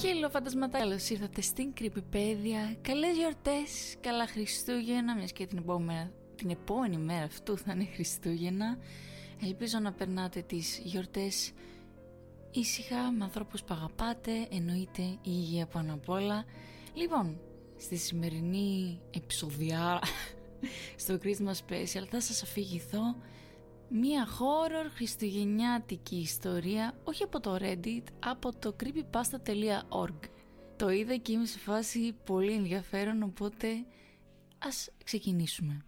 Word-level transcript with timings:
Χίλο 0.00 0.28
φαντασματά, 0.30 0.78
καλώ 0.78 0.98
ήρθατε 1.08 1.40
στην 1.40 1.74
Κρυπηπέδια. 1.74 2.76
Καλές 2.82 3.16
γιορτές, 3.16 3.96
καλά 4.00 4.26
Χριστούγεννα, 4.26 5.16
μιας 5.16 5.32
και 5.32 5.46
την 5.46 5.58
επόμενη, 5.58 6.10
την 6.36 6.50
επόμενη 6.50 6.96
μέρα 6.96 7.24
αυτού 7.24 7.58
θα 7.58 7.72
είναι 7.72 7.88
Χριστούγεννα. 7.94 8.78
Ελπίζω 9.42 9.78
να 9.78 9.92
περνάτε 9.92 10.42
τις 10.42 10.80
γιορτές 10.84 11.52
ήσυχα 12.50 13.12
με 13.12 13.24
ανθρώπους 13.24 13.62
που 13.62 13.74
αγαπάτε, 13.74 14.32
εννοείται 14.50 15.02
η 15.02 15.18
υγεία 15.22 15.66
πάνω 15.66 15.94
απ' 15.94 16.08
όλα. 16.08 16.44
Λοιπόν, 16.94 17.40
στη 17.76 17.96
σημερινή 17.96 19.00
επεισοδιά 19.10 20.00
στο 21.04 21.18
Christmas 21.22 21.70
Special 21.70 22.06
θα 22.10 22.20
σας 22.20 22.42
αφηγηθώ 22.42 23.16
Μία 23.88 24.26
horror 24.26 24.90
χριστουγεννιάτικη 24.94 26.16
ιστορία, 26.16 26.98
όχι 27.04 27.22
από 27.22 27.40
το 27.40 27.56
Reddit, 27.60 28.02
από 28.24 28.58
το 28.58 28.76
creepypasta.org. 28.82 30.18
Το 30.76 30.88
είδα 30.88 31.16
και 31.16 31.32
είμαι 31.32 31.46
σε 31.46 31.58
φάση 31.58 32.12
πολύ 32.24 32.52
ενδιαφέρον, 32.52 33.22
οπότε 33.22 33.68
ας 34.58 34.90
ξεκινήσουμε. 35.04 35.84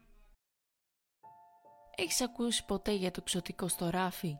Έχεις 1.96 2.20
ακούσει 2.20 2.64
ποτέ 2.64 2.92
για 2.92 3.10
το 3.10 3.22
ξωτικό 3.22 3.68
στο 3.68 3.90
ράφι; 3.90 4.36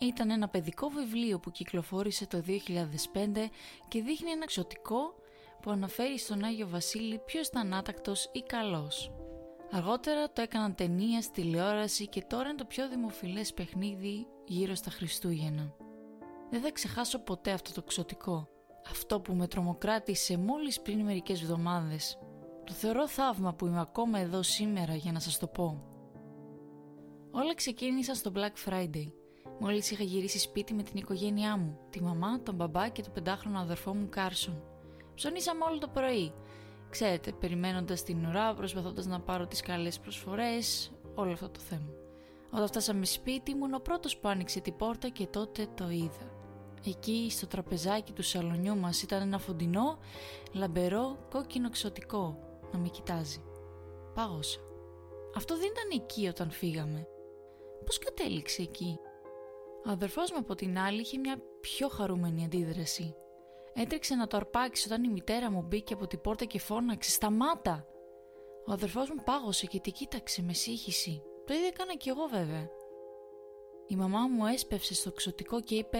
Ήταν 0.00 0.30
ένα 0.30 0.48
παιδικό 0.48 0.88
βιβλίο 0.88 1.38
που 1.38 1.50
κυκλοφόρησε 1.50 2.26
το 2.26 2.42
2005 2.46 3.50
και 3.88 4.02
δείχνει 4.02 4.30
ένα 4.30 4.46
ξωτικό 4.46 5.14
που 5.62 5.70
αναφέρει 5.70 6.18
στον 6.18 6.44
Άγιο 6.44 6.68
Βασίλη 6.68 7.18
ποιος 7.18 7.46
ήταν 7.46 7.74
άτακτος 7.74 8.30
ή 8.32 8.42
καλός. 8.42 9.10
Αργότερα 9.70 10.32
το 10.32 10.42
έκαναν 10.42 10.74
ταινία 10.74 11.22
στη 11.22 11.42
τηλεόραση 11.42 12.08
και 12.08 12.22
τώρα 12.22 12.48
είναι 12.48 12.58
το 12.58 12.64
πιο 12.64 12.88
δημοφιλές 12.88 13.54
παιχνίδι 13.54 14.26
γύρω 14.44 14.74
στα 14.74 14.90
Χριστούγεννα. 14.90 15.74
Δεν 16.50 16.60
θα 16.60 16.72
ξεχάσω 16.72 17.18
ποτέ 17.18 17.50
αυτό 17.50 17.72
το 17.72 17.82
ξωτικό. 17.82 18.48
Αυτό 18.90 19.20
που 19.20 19.34
με 19.34 19.46
τρομοκράτησε 19.46 20.36
μόλις 20.36 20.80
πριν 20.80 21.00
μερικές 21.00 21.42
εβδομάδες. 21.42 22.18
Το 22.64 22.72
θεωρώ 22.72 23.08
θαύμα 23.08 23.54
που 23.54 23.66
είμαι 23.66 23.80
ακόμα 23.80 24.18
εδώ 24.18 24.42
σήμερα 24.42 24.94
για 24.94 25.12
να 25.12 25.20
σας 25.20 25.38
το 25.38 25.46
πω. 25.46 25.82
Όλα 27.30 27.54
ξεκίνησαν 27.54 28.14
στο 28.14 28.32
Black 28.34 28.68
Friday. 28.68 29.12
Μόλις 29.60 29.90
είχα 29.90 30.02
γυρίσει 30.02 30.38
σπίτι 30.38 30.74
με 30.74 30.82
την 30.82 30.96
οικογένειά 30.96 31.56
μου, 31.56 31.78
τη 31.90 32.02
μαμά, 32.02 32.42
τον 32.42 32.54
μπαμπά 32.54 32.88
και 32.88 33.02
τον 33.02 33.12
πεντάχρονο 33.12 33.58
αδερφό 33.58 33.94
μου 33.94 34.08
Κάρσον. 34.08 34.62
Ψωνίσαμε 35.14 35.64
όλο 35.64 35.78
το 35.78 35.88
πρωί 35.88 36.32
Ξέρετε, 36.90 37.32
περιμένοντας 37.32 38.02
την 38.02 38.26
ουρά, 38.26 38.54
προσπαθώντας 38.54 39.06
να 39.06 39.20
πάρω 39.20 39.46
τις 39.46 39.60
καλές 39.60 39.98
προσφορές, 39.98 40.92
όλο 41.14 41.32
αυτό 41.32 41.48
το 41.48 41.60
θέμα. 41.60 41.92
Όταν 42.52 42.66
φτάσαμε 42.66 43.04
σπίτι 43.04 43.50
ήμουν 43.50 43.74
ο 43.74 43.78
πρώτος 43.78 44.16
που 44.16 44.28
άνοιξε 44.28 44.60
την 44.60 44.76
πόρτα 44.76 45.08
και 45.08 45.26
τότε 45.26 45.66
το 45.74 45.88
είδα. 45.88 46.36
Εκεί 46.86 47.26
στο 47.30 47.46
τραπεζάκι 47.46 48.12
του 48.12 48.22
σαλονιού 48.22 48.76
μας 48.76 49.02
ήταν 49.02 49.22
ένα 49.22 49.38
φοντεινό, 49.38 49.98
λαμπερό, 50.52 51.18
κόκκινο 51.30 51.70
ξωτικό 51.70 52.38
να 52.72 52.78
με 52.78 52.88
κοιτάζει. 52.88 53.42
Πάγωσα. 54.14 54.60
Αυτό 55.36 55.56
δεν 55.56 55.66
ήταν 55.66 55.88
εκεί 55.92 56.28
όταν 56.28 56.50
φύγαμε. 56.50 57.06
Πώς 57.84 57.98
κατέληξε 57.98 58.62
εκεί; 58.62 58.98
Ο 59.86 59.90
αδερφός 59.90 60.30
μου 60.32 60.38
από 60.38 60.54
την 60.54 60.78
άλλη 60.78 61.00
είχε 61.00 61.18
μια 61.18 61.42
πιο 61.60 61.88
χαρούμενη 61.88 62.44
αντίδραση. 62.44 63.14
Έτρεξε 63.80 64.14
να 64.14 64.26
το 64.26 64.36
αρπάξει 64.36 64.86
όταν 64.86 65.04
η 65.04 65.08
μητέρα 65.08 65.50
μου 65.50 65.62
μπήκε 65.62 65.94
από 65.94 66.06
την 66.06 66.20
πόρτα 66.20 66.44
και 66.44 66.58
φώναξε 66.58 67.10
«Σταμάτα!». 67.10 67.86
Ο 68.66 68.72
αδερφός 68.72 69.10
μου 69.10 69.22
πάγωσε 69.24 69.66
και 69.66 69.80
τη 69.80 69.90
κοίταξε 69.90 70.42
με 70.42 70.52
σύγχυση. 70.52 71.22
Το 71.44 71.54
ίδιο 71.54 71.66
έκανα 71.66 71.94
κι 71.94 72.08
εγώ 72.08 72.26
βέβαια. 72.26 72.68
Η 73.86 73.96
μαμά 73.96 74.26
μου 74.26 74.46
έσπευσε 74.46 74.94
στο 74.94 75.12
ξωτικό 75.12 75.60
και 75.60 75.74
είπε 75.74 75.98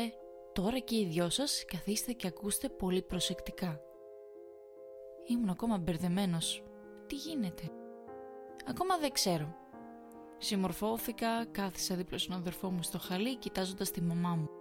«Τώρα 0.53 0.79
και 0.79 0.97
οι 0.97 1.05
δυο 1.05 1.31
σας 1.31 1.65
καθίστε 1.65 2.13
και 2.13 2.27
ακούστε 2.27 2.69
πολύ 2.69 3.03
προσεκτικά». 3.03 3.81
Ήμουν 5.27 5.49
ακόμα 5.49 5.79
μπερδεμένος. 5.79 6.63
Τι 7.07 7.15
γίνεται; 7.15 7.63
Ακόμα 8.67 8.99
δεν 8.99 9.13
ξέρω. 9.13 9.55
Συμμορφώθηκα, 10.39 11.45
κάθισα 11.45 11.95
δίπλα 11.95 12.19
στον 12.19 12.37
αδερφό 12.37 12.71
μου 12.71 12.83
στο 12.83 12.99
χαλί 12.99 13.37
κοιτάζοντας 13.37 13.91
τη 13.91 14.03
μαμά 14.03 14.35
μου. 14.35 14.58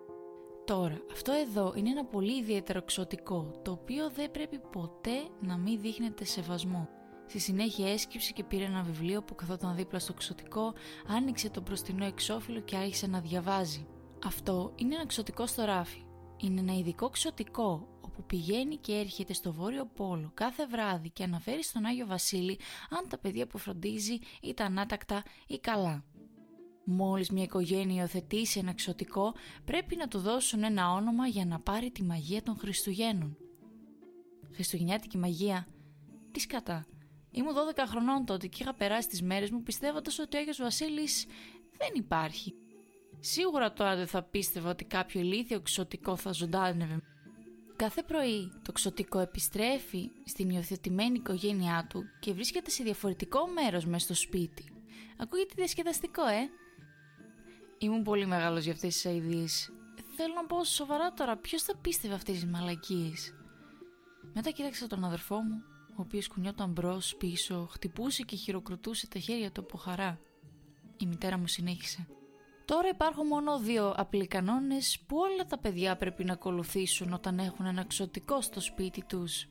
Τώρα, 0.67 1.01
αυτό 1.11 1.31
εδώ 1.31 1.73
είναι 1.75 1.89
ένα 1.89 2.05
πολύ 2.05 2.37
ιδιαίτερο 2.37 2.81
ξωτικό, 2.81 3.61
το 3.63 3.71
οποίο 3.71 4.09
δεν 4.09 4.31
πρέπει 4.31 4.59
ποτέ 4.71 5.27
να 5.41 5.57
μην 5.57 5.81
δείχνετε 5.81 6.23
σεβασμό. 6.25 6.89
Στη 7.27 7.39
συνέχεια 7.39 7.91
έσκυψε 7.91 8.31
και 8.31 8.43
πήρε 8.43 8.63
ένα 8.63 8.81
βιβλίο 8.81 9.23
που 9.23 9.35
καθόταν 9.35 9.75
δίπλα 9.75 9.99
στο 9.99 10.13
ξωτικό, 10.13 10.73
άνοιξε 11.07 11.49
το 11.49 11.61
μπροστινό 11.61 12.05
εξώφυλλο 12.05 12.59
και 12.59 12.75
άρχισε 12.75 13.07
να 13.07 13.19
διαβάζει. 13.19 13.87
Αυτό 14.25 14.73
είναι 14.75 14.95
ένα 14.95 15.05
ξωτικό 15.05 15.45
στο 15.45 15.63
ράφι. 15.63 16.05
Είναι 16.37 16.59
ένα 16.59 16.73
ειδικό 16.73 17.09
ξωτικό 17.09 17.87
όπου 18.01 18.23
πηγαίνει 18.23 18.75
και 18.75 18.93
έρχεται 18.93 19.33
στο 19.33 19.53
Βόρειο 19.53 19.85
Πόλο 19.85 20.31
κάθε 20.33 20.67
βράδυ 20.67 21.09
και 21.09 21.23
αναφέρει 21.23 21.63
στον 21.63 21.85
Άγιο 21.85 22.05
Βασίλη 22.05 22.59
αν 22.89 23.09
τα 23.09 23.17
παιδιά 23.17 23.47
που 23.47 23.57
φροντίζει 23.57 24.19
ήταν 24.41 24.79
άτακτα 24.79 25.23
ή 25.47 25.59
καλά. 25.59 26.03
Μόλις 26.89 27.29
μια 27.29 27.43
οικογένεια 27.43 28.01
υιοθετήσει 28.01 28.59
ένα 28.59 28.69
εξωτικό, 28.69 29.33
πρέπει 29.65 29.95
να 29.95 30.07
του 30.07 30.19
δώσουν 30.19 30.63
ένα 30.63 30.91
όνομα 30.91 31.27
για 31.27 31.45
να 31.45 31.59
πάρει 31.59 31.91
τη 31.91 32.03
μαγεία 32.03 32.43
των 32.43 32.57
Χριστουγέννων. 32.57 33.37
Χριστουγεννιάτικη 34.53 35.17
μαγεία. 35.17 35.67
Τι 36.31 36.39
σκατά. 36.39 36.85
Ήμουν 37.31 37.53
12 37.53 37.83
χρονών 37.87 38.25
τότε 38.25 38.47
και 38.47 38.57
είχα 38.61 38.73
περάσει 38.73 39.07
τις 39.07 39.21
μέρες 39.21 39.49
μου 39.49 39.63
πιστεύοντας 39.63 40.19
ότι 40.19 40.37
ο 40.37 40.39
Άγιος 40.39 40.57
Βασίλης 40.57 41.25
δεν 41.77 41.89
υπάρχει. 41.93 42.53
Σίγουρα 43.19 43.73
τώρα 43.73 43.95
δεν 43.95 44.07
θα 44.07 44.23
πίστευα 44.23 44.69
ότι 44.69 44.85
κάποιο 44.85 45.21
ηλίθιο 45.21 45.61
ξωτικό 45.61 46.15
θα 46.15 46.31
ζωντάνευε. 46.31 47.01
Κάθε 47.75 48.03
πρωί 48.03 48.51
το 48.61 48.71
ξωτικό 48.71 49.19
επιστρέφει 49.19 50.09
στην 50.25 50.49
υιοθετημένη 50.49 51.17
οικογένειά 51.17 51.87
του 51.89 52.03
και 52.19 52.33
βρίσκεται 52.33 52.69
σε 52.69 52.83
διαφορετικό 52.83 53.47
μέρος 53.47 53.85
μέσα 53.85 54.05
στο 54.05 54.13
σπίτι. 54.13 54.71
Ακούγεται 55.17 55.53
διασκεδαστικό, 55.55 56.27
ε! 56.27 56.49
Ήμουν 57.77 58.03
πολύ 58.03 58.25
μεγάλος 58.25 58.63
για 58.63 58.73
αυτές 58.73 58.93
τις 58.93 59.05
αηδίες. 59.05 59.71
Θέλω 60.15 60.33
να 60.33 60.45
πω 60.45 60.63
σοβαρά 60.63 61.13
τώρα, 61.13 61.37
ποιος 61.37 61.63
θα 61.63 61.77
πίστευε 61.77 62.13
αυτές 62.13 62.35
τις 62.35 62.45
μαλακίες; 62.45 63.33
Μετά 64.33 64.51
κοίταξα 64.51 64.87
τον 64.87 65.03
αδερφό 65.03 65.35
μου, 65.35 65.63
ο 65.89 66.01
οποίος 66.01 66.27
κουνιόταν 66.27 66.71
μπρος 66.71 67.15
πίσω, 67.15 67.67
χτυπούσε 67.71 68.23
και 68.23 68.35
χειροκροτούσε 68.35 69.07
τα 69.07 69.19
χέρια 69.19 69.51
του 69.51 69.61
από 69.61 69.77
χαρά. 69.77 70.19
Η 70.97 71.05
μητέρα 71.05 71.37
μου 71.37 71.47
συνέχισε. 71.47 72.07
Τώρα 72.65 72.87
υπάρχουν 72.87 73.27
μόνο 73.27 73.59
δύο 73.59 73.93
απλοί 73.97 74.27
κανόνες 74.27 74.99
που 75.07 75.17
όλα 75.17 75.45
τα 75.45 75.57
παιδιά 75.57 75.97
πρέπει 75.97 76.23
να 76.23 76.33
ακολουθήσουν 76.33 77.13
όταν 77.13 77.39
έχουν 77.39 77.65
ένα 77.65 77.83
ξωτικό 77.83 78.41
στο 78.41 78.59
σπίτι 78.59 79.03
τους. 79.03 79.47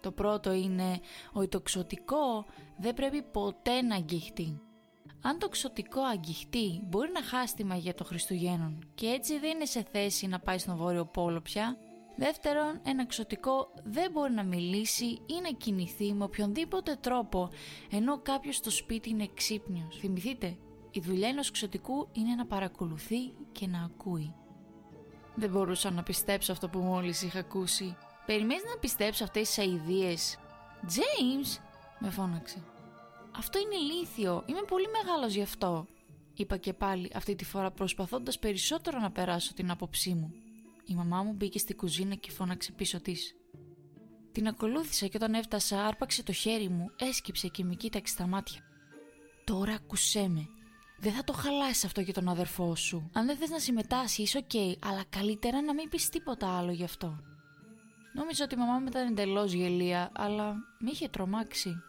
Το 0.00 0.12
πρώτο 0.12 0.52
είναι 0.52 1.00
ότι 1.32 1.48
το 1.48 1.60
ξωτικό 1.60 2.46
δεν 2.78 2.94
πρέπει 2.94 3.22
ποτέ 3.22 3.82
να 3.82 3.94
αγγιχτεί. 3.94 4.60
Αν 5.22 5.38
το 5.38 5.48
ξωτικό 5.48 6.02
αγγιχτεί, 6.02 6.80
μπορεί 6.84 7.10
να 7.12 7.22
χάσει 7.22 7.54
τη 7.54 7.64
μαγεία 7.64 7.94
των 7.94 8.06
Χριστουγέννων 8.06 8.84
και 8.94 9.06
έτσι 9.06 9.38
δεν 9.38 9.50
είναι 9.50 9.64
σε 9.64 9.86
θέση 9.92 10.26
να 10.26 10.38
πάει 10.38 10.58
στον 10.58 10.76
Βόρειο 10.76 11.04
Πόλο 11.04 11.40
πια. 11.40 11.76
Δεύτερον, 12.16 12.80
ένα 12.82 13.06
ξωτικό 13.06 13.72
δεν 13.84 14.10
μπορεί 14.10 14.32
να 14.32 14.44
μιλήσει 14.44 15.04
ή 15.04 15.40
να 15.42 15.50
κινηθεί 15.50 16.12
με 16.12 16.24
οποιονδήποτε 16.24 16.96
τρόπο, 17.00 17.50
ενώ 17.90 18.18
κάποιος 18.18 18.56
στο 18.56 18.70
σπίτι 18.70 19.10
είναι 19.10 19.28
ξύπνιος. 19.34 19.96
Θυμηθείτε, 19.98 20.56
η 20.90 21.00
δουλειά 21.00 21.28
ενός 21.28 21.50
ξωτικού 21.50 22.08
είναι 22.12 22.34
να 22.34 22.46
παρακολουθεί 22.46 23.32
και 23.52 23.66
να 23.66 23.82
ακούει. 23.82 24.34
Δεν 25.34 25.50
μπορούσα 25.50 25.90
να 25.90 26.02
πιστέψω 26.02 26.52
αυτό 26.52 26.68
που 26.68 26.78
μόλις 26.78 27.22
είχα 27.22 27.38
ακούσει. 27.38 27.96
Περιμένεις 28.26 28.64
να 28.64 28.78
πιστέψω 28.80 29.24
αυτές 29.24 29.48
τις 29.48 29.58
αηδίες. 29.58 30.38
James, 30.82 31.60
με 31.98 32.10
φώναξε. 32.10 32.64
Αυτό 33.36 33.58
είναι 33.58 33.74
ηλίθιο. 33.74 34.44
Είμαι 34.46 34.62
πολύ 34.62 34.86
μεγάλος 34.88 35.34
γι' 35.34 35.42
αυτό. 35.42 35.86
Είπα 36.34 36.56
και 36.56 36.72
πάλι 36.72 37.10
αυτή 37.14 37.34
τη 37.34 37.44
φορά 37.44 37.70
προσπαθώντας 37.70 38.38
περισσότερο 38.38 38.98
να 38.98 39.10
περάσω 39.10 39.54
την 39.54 39.70
άποψή 39.70 40.14
μου. 40.14 40.32
Η 40.84 40.94
μαμά 40.94 41.22
μου 41.22 41.32
μπήκε 41.32 41.58
στη 41.58 41.74
κουζίνα 41.74 42.14
και 42.14 42.30
φώναξε 42.30 42.72
πίσω 42.72 43.00
της. 43.00 43.34
Την 44.32 44.46
ακολούθησα 44.46 45.06
και 45.06 45.16
όταν 45.16 45.34
έφτασα 45.34 45.86
άρπαξε 45.86 46.22
το 46.22 46.32
χέρι 46.32 46.68
μου, 46.68 46.90
έσκυψε 46.98 47.48
και 47.48 47.64
με 47.64 47.74
κοίταξε 47.74 48.12
στα 48.14 48.26
μάτια. 48.26 48.60
Τώρα 49.44 49.72
ακούσέ 49.72 50.28
με. 50.28 50.48
Δεν 50.98 51.12
θα 51.12 51.24
το 51.24 51.32
χαλάσεις 51.32 51.84
αυτό 51.84 52.00
για 52.00 52.12
τον 52.12 52.28
αδερφό 52.28 52.74
σου. 52.74 53.10
Αν 53.12 53.26
δεν 53.26 53.36
θες 53.36 53.50
να 53.50 53.58
συμμετάσχεις, 53.58 54.34
OK, 54.34 54.50
okay, 54.52 54.74
αλλά 54.82 55.04
καλύτερα 55.08 55.62
να 55.62 55.74
μην 55.74 55.88
πεις 55.88 56.08
τίποτα 56.08 56.58
άλλο 56.58 56.72
γι' 56.72 56.84
αυτό. 56.84 57.20
Νόμιζα 58.14 58.44
ότι 58.44 58.54
η 58.54 58.58
μαμά 58.58 58.78
μου 58.78 58.86
ήταν 58.88 59.06
εντελώς 59.06 59.52
γελοία, 59.52 60.10
αλλά 60.14 60.54
με 60.78 60.90
είχε 60.90 61.08
τρομάξει. 61.08 61.82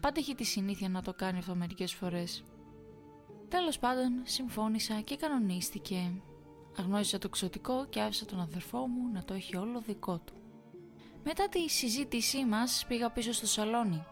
Πάντα 0.00 0.20
έχει 0.20 0.34
τη 0.34 0.44
συνήθεια 0.44 0.88
να 0.88 1.02
το 1.02 1.14
κάνει 1.14 1.38
αυτό 1.38 1.54
μερικές 1.54 1.94
φορές. 1.94 2.44
Τέλος 3.48 3.78
πάντων, 3.78 4.20
συμφώνησα 4.22 5.00
και 5.00 5.16
κανονίστηκε. 5.16 6.12
Αγνόησα 6.78 7.18
το 7.18 7.28
ξωτικό 7.28 7.86
και 7.86 8.00
άφησα 8.00 8.24
τον 8.24 8.40
αδερφό 8.40 8.78
μου 8.86 9.12
να 9.12 9.24
το 9.24 9.34
έχει 9.34 9.56
όλο 9.56 9.80
δικό 9.80 10.18
του. 10.18 10.34
Μετά 11.24 11.48
τη 11.48 11.68
συζήτησή 11.68 12.44
μας 12.44 12.84
πήγα 12.88 13.10
πίσω 13.10 13.32
στο 13.32 13.46
σαλόνι. 13.46 14.04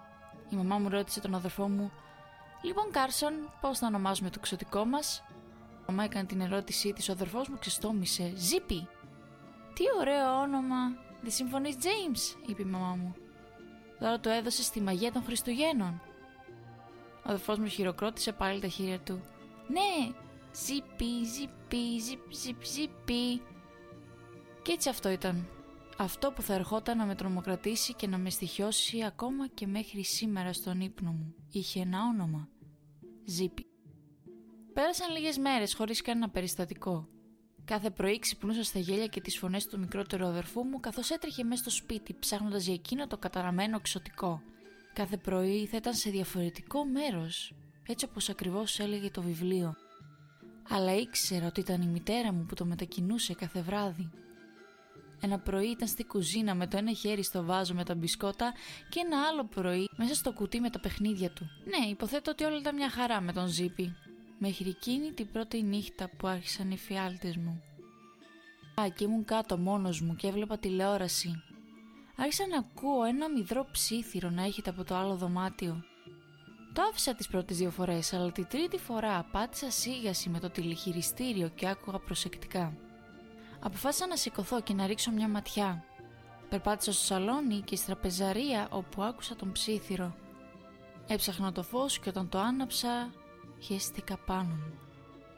Η 0.50 0.56
μαμά 0.56 0.78
μου 0.78 0.88
ρώτησε 0.88 1.20
τον 1.20 1.34
αδερφό 1.34 1.68
μου 1.68 1.90
«Λοιπόν 2.62 2.90
Κάρσον, 2.90 3.32
πώς 3.60 3.78
θα 3.78 3.86
ονομάζουμε 3.86 4.30
το 4.30 4.40
ξωτικό 4.40 4.84
μας» 4.84 5.24
Η 5.80 5.90
μαμά 5.90 6.04
έκανε 6.04 6.26
την 6.26 6.40
ερώτησή 6.40 6.92
της, 6.92 7.08
ο 7.08 7.12
αδερφός 7.12 7.48
μου 7.48 7.58
ξεστόμησε 7.58 8.32
«Ζήπη». 8.36 8.88
«Τι 9.74 9.84
ωραίο 10.00 10.40
όνομα», 10.40 10.76
δεν 11.22 11.30
συμφωνείς 11.30 11.76
James, 11.76 12.48
είπε 12.48 12.62
η 12.62 12.64
μαμά 12.64 12.94
μου. 12.94 13.14
Τώρα 13.98 14.20
το 14.20 14.30
έδωσε 14.30 14.62
στη 14.62 14.80
μαγεία 14.80 15.12
των 15.12 15.22
Χριστουγέννων. 15.22 16.02
Ο 17.16 17.30
αδερφός 17.30 17.58
μου 17.58 17.66
χειροκρότησε 17.66 18.32
πάλι 18.32 18.60
τα 18.60 18.68
χέρια 18.68 19.00
του. 19.00 19.20
Ναι, 19.68 20.14
ζυπί, 20.52 21.24
ζυπί, 21.24 21.98
ζυπ, 22.30 22.64
ζυπί. 22.64 23.42
Και 24.62 24.72
έτσι 24.72 24.88
αυτό 24.88 25.08
ήταν. 25.08 25.48
Αυτό 25.98 26.32
που 26.32 26.42
θα 26.42 26.54
ερχόταν 26.54 26.96
να 26.96 27.04
με 27.04 27.14
τρομοκρατήσει 27.14 27.94
και 27.94 28.06
να 28.06 28.18
με 28.18 28.30
στοιχιώσει 28.30 29.04
ακόμα 29.04 29.48
και 29.48 29.66
μέχρι 29.66 30.04
σήμερα 30.04 30.52
στον 30.52 30.80
ύπνο 30.80 31.10
μου. 31.10 31.34
Είχε 31.52 31.80
ένα 31.80 31.98
όνομα. 32.02 32.48
Ζύπη. 33.24 33.66
Πέρασαν 34.72 35.12
λίγες 35.12 35.38
μέρες 35.38 35.74
χωρίς 35.74 36.02
κανένα 36.02 36.28
περιστατικό. 36.28 37.08
Κάθε 37.68 37.90
πρωί 37.90 38.18
ξυπνούσα 38.18 38.62
στα 38.64 38.78
γέλια 38.78 39.06
και 39.06 39.20
τις 39.20 39.38
φωνές 39.38 39.66
του 39.66 39.78
μικρότερου 39.78 40.26
αδερφού 40.26 40.64
μου 40.64 40.80
καθώς 40.80 41.10
έτρεχε 41.10 41.44
μέσα 41.44 41.62
στο 41.62 41.70
σπίτι 41.70 42.16
ψάχνοντας 42.20 42.64
για 42.64 42.74
εκείνο 42.74 43.06
το 43.06 43.16
καταραμένο 43.16 43.76
εξωτικό. 43.76 44.42
Κάθε 44.92 45.16
πρωί 45.16 45.66
θα 45.66 45.76
ήταν 45.76 45.94
σε 45.94 46.10
διαφορετικό 46.10 46.84
μέρος, 46.84 47.54
έτσι 47.86 48.04
όπως 48.04 48.28
ακριβώς 48.28 48.78
έλεγε 48.78 49.10
το 49.10 49.22
βιβλίο. 49.22 49.74
Αλλά 50.68 50.94
ήξερα 50.94 51.46
ότι 51.46 51.60
ήταν 51.60 51.82
η 51.82 51.86
μητέρα 51.86 52.32
μου 52.32 52.44
που 52.44 52.54
το 52.54 52.64
μετακινούσε 52.64 53.34
κάθε 53.34 53.60
βράδυ. 53.60 54.10
Ένα 55.20 55.38
πρωί 55.38 55.68
ήταν 55.68 55.88
στη 55.88 56.04
κουζίνα 56.04 56.54
με 56.54 56.66
το 56.66 56.76
ένα 56.76 56.92
χέρι 56.92 57.22
στο 57.22 57.44
βάζο 57.44 57.74
με 57.74 57.84
τα 57.84 57.94
μπισκότα 57.94 58.52
και 58.88 59.00
ένα 59.04 59.26
άλλο 59.30 59.44
πρωί 59.44 59.88
μέσα 59.96 60.14
στο 60.14 60.32
κουτί 60.32 60.60
με 60.60 60.70
τα 60.70 60.80
παιχνίδια 60.80 61.30
του. 61.30 61.50
Ναι, 61.64 61.88
υποθέτω 61.90 62.30
ότι 62.30 62.44
όλα 62.44 62.58
ήταν 62.58 62.74
μια 62.74 62.90
χαρά 62.90 63.20
με 63.20 63.32
τον 63.32 63.46
Ζήπη. 63.46 63.96
Μέχρι 64.38 64.68
εκείνη 64.68 65.12
την 65.12 65.30
πρώτη 65.32 65.62
νύχτα 65.62 66.10
που 66.16 66.26
άρχισαν 66.26 66.70
οι 66.70 66.76
φιάλτες 66.76 67.36
μου. 67.36 67.62
Α, 68.80 68.88
και 68.88 69.04
ήμουν 69.04 69.24
κάτω 69.24 69.58
μόνος 69.58 70.00
μου 70.00 70.14
και 70.14 70.26
έβλεπα 70.26 70.58
τηλεόραση. 70.58 71.42
Άρχισα 72.16 72.46
να 72.46 72.58
ακούω 72.58 73.04
ένα 73.04 73.30
μυδρό 73.30 73.66
ψήθυρο 73.72 74.30
να 74.30 74.42
έχετε 74.42 74.70
από 74.70 74.84
το 74.84 74.94
άλλο 74.94 75.16
δωμάτιο. 75.16 75.84
Το 76.72 76.82
άφησα 76.82 77.14
τις 77.14 77.28
πρώτες 77.28 77.56
δύο 77.56 77.70
φορές, 77.70 78.12
αλλά 78.12 78.32
τη 78.32 78.44
τρίτη 78.44 78.78
φορά 78.78 79.28
πάτησα 79.32 79.70
σίγαση 79.70 80.28
με 80.28 80.38
το 80.38 80.50
τηλεχειριστήριο 80.50 81.48
και 81.48 81.68
άκουγα 81.68 81.98
προσεκτικά. 81.98 82.76
Αποφάσισα 83.60 84.06
να 84.06 84.16
σηκωθώ 84.16 84.60
και 84.60 84.74
να 84.74 84.86
ρίξω 84.86 85.10
μια 85.10 85.28
ματιά. 85.28 85.84
Περπάτησα 86.48 86.92
στο 86.92 87.04
σαλόνι 87.04 87.60
και 87.60 87.76
στη 87.76 87.86
τραπεζαρία 87.86 88.68
όπου 88.70 89.02
άκουσα 89.02 89.36
τον 89.36 89.52
ψήθυρο. 89.52 90.16
Έψαχνα 91.06 91.52
το 91.52 91.62
φως 91.62 91.98
και 91.98 92.08
όταν 92.08 92.28
το 92.28 92.38
άναψα, 92.38 93.10
χαίστηκα 93.58 94.18
πάνω 94.26 94.54
μου. 94.54 94.78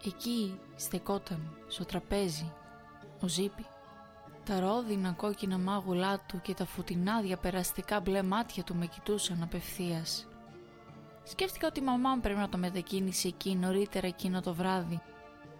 Εκεί 0.05 0.58
στεκόταν, 0.76 1.56
στο 1.69 1.84
τραπέζι, 1.84 2.52
ο 3.20 3.28
Ζήπη. 3.28 3.67
Τα 4.44 4.61
ρόδινα 4.61 5.12
κόκκινα 5.12 5.58
μάγουλά 5.58 6.20
του 6.20 6.40
και 6.40 6.55
τα 6.55 6.64
φωτεινά 6.64 7.20
διαπεραστικά 7.20 8.00
μπλε 8.00 8.22
μάτια 8.22 8.64
του 8.64 8.75
με 8.75 8.87
κοιτούσαν 8.87 9.43
απευθείας. 9.43 10.28
Σκέφτηκα 11.22 11.67
ότι 11.67 11.81
η 11.81 11.82
μαμά 11.82 12.14
μου 12.14 12.20
πρέπει 12.20 12.38
να 12.38 12.49
το 12.49 12.58
μετακίνησε 12.58 13.28
εκεί 13.28 13.55
νωρίτερα 13.56 14.06
εκείνο 14.06 14.40
το 14.40 14.55
βράδυ 14.55 15.00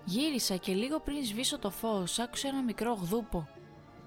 Γύρισα 0.04 0.56
και 0.56 0.74
λίγο 0.74 1.00
πριν 1.00 1.24
σβήσω 1.24 1.58
το 1.58 1.70
φως 1.70 2.18
άκουσα 2.18 2.48
ένα 2.48 2.62
μικρό 2.62 2.92
γδούπο. 2.92 3.48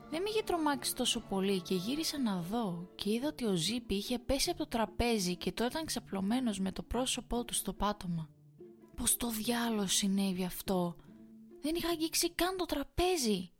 Δεν 0.09 0.21
με 0.21 0.29
είχε 0.29 0.41
τρομάξει 0.43 0.95
τόσο 0.95 1.19
πολύ 1.19 1.61
και 1.61 1.75
γύρισα 1.75 2.19
να 2.19 2.41
δω 2.41 2.89
και 2.95 3.11
είδα 3.11 3.27
ότι 3.27 3.45
ο 3.45 3.53
Ζήπη 3.53 3.95
είχε 3.95 4.19
πέσει 4.19 4.49
από 4.49 4.59
το 4.59 4.67
τραπέζι 4.67 5.35
και 5.35 5.51
το 5.51 5.65
ήταν 5.65 5.85
ξαπλωμένος 5.85 6.59
με 6.59 6.71
το 6.71 6.83
πρόσωπό 6.83 7.43
του 7.43 7.53
στο 7.53 7.73
πάτωμα. 7.73 8.29
Πώς 8.95 9.17
το 9.17 9.29
διάλογο 9.29 9.87
συνέβη 9.87 10.43
αυτό; 10.43 10.95
Δεν 11.61 11.75
είχα 11.75 11.89
αγγίξει 11.89 12.31
καν 12.31 12.57
το 12.57 12.65
τραπέζι. 12.65 13.51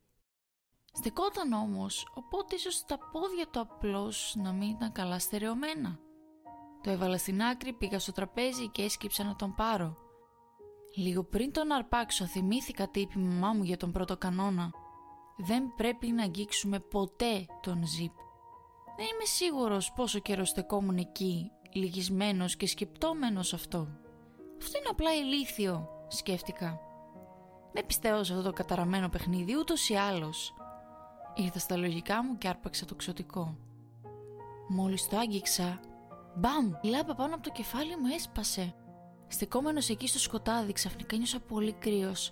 Στεκόταν 0.95 1.53
όμως, 1.53 2.07
οπότε 2.13 2.55
ίσως 2.55 2.85
τα 2.85 2.97
πόδια 3.11 3.47
του 3.47 3.59
απλώς 3.59 4.35
να 4.37 4.51
μην 4.51 4.69
ήταν 4.69 4.91
καλά 4.91 5.19
στερεωμένα. 5.19 5.99
Το 6.83 6.89
έβαλα 6.89 7.17
στην 7.17 7.41
άκρη, 7.41 7.73
πήγα 7.73 7.99
στο 7.99 8.11
τραπέζι 8.11 8.69
και 8.69 8.81
έσκυψα 8.81 9.23
να 9.23 9.35
τον 9.35 9.55
πάρω. 9.55 9.97
Λίγο 10.95 11.23
πριν 11.23 11.51
τον 11.51 11.71
αρπάξω 11.71 12.25
θυμήθηκα 12.25 12.89
τι 12.89 12.99
είπε 12.99 13.19
η 13.19 13.21
μαμά 13.21 13.53
μου 13.53 13.63
για 13.63 13.77
τον 13.77 13.91
πρώτο 13.91 14.17
κανόνα. 14.17 14.71
Δεν 15.37 15.73
πρέπει 15.75 16.07
να 16.07 16.23
αγγίξουμε 16.23 16.79
ποτέ 16.79 17.45
τον 17.61 17.87
Ζιπ. 17.87 18.13
Δεν 18.97 19.05
είμαι 19.05 19.25
σίγουρος 19.25 19.91
πόσο 19.95 20.19
καιρό 20.19 20.45
στεκόμουν 20.45 20.97
εκεί, 20.97 21.51
λυγισμένος 21.73 22.55
και 22.55 22.67
σκεπτόμενος 22.67 23.53
αυτό. 23.53 23.87
Αυτό 24.63 24.77
είναι 24.77 24.87
απλά 24.91 25.15
ηλίθιο, 25.15 25.89
σκέφτηκα. 26.07 26.79
Δεν 27.71 27.85
πιστεύω 27.85 28.23
σε 28.23 28.33
αυτό 28.33 28.43
το 28.43 28.53
καταραμένο 28.53 29.09
παιχνίδι 29.09 29.57
ούτως 29.57 29.89
ή 29.89 29.95
άλλως. 29.95 30.53
Ήρθα 31.35 31.59
στα 31.59 31.77
λογικά 31.77 32.23
μου 32.23 32.37
και 32.37 32.47
άρπαξα 32.47 32.85
το 32.85 32.95
ξωτικό. 32.95 33.55
Μόλις 34.67 35.07
το 35.07 35.17
άγγιξα, 35.17 35.79
μπαμ, 36.35 36.71
η 36.81 36.87
λάπα 36.87 37.15
πάνω 37.15 37.33
από 37.33 37.43
το 37.43 37.49
κεφάλι 37.49 37.97
μου 37.97 38.07
έσπασε. 38.15 38.75
Στεκόμενος 39.27 39.89
εκεί 39.89 40.07
στο 40.07 40.19
σκοτάδι, 40.19 40.71
ξαφνικά 40.71 41.15
νιώσα 41.15 41.39
πολύ 41.39 41.73
κρύος. 41.73 42.31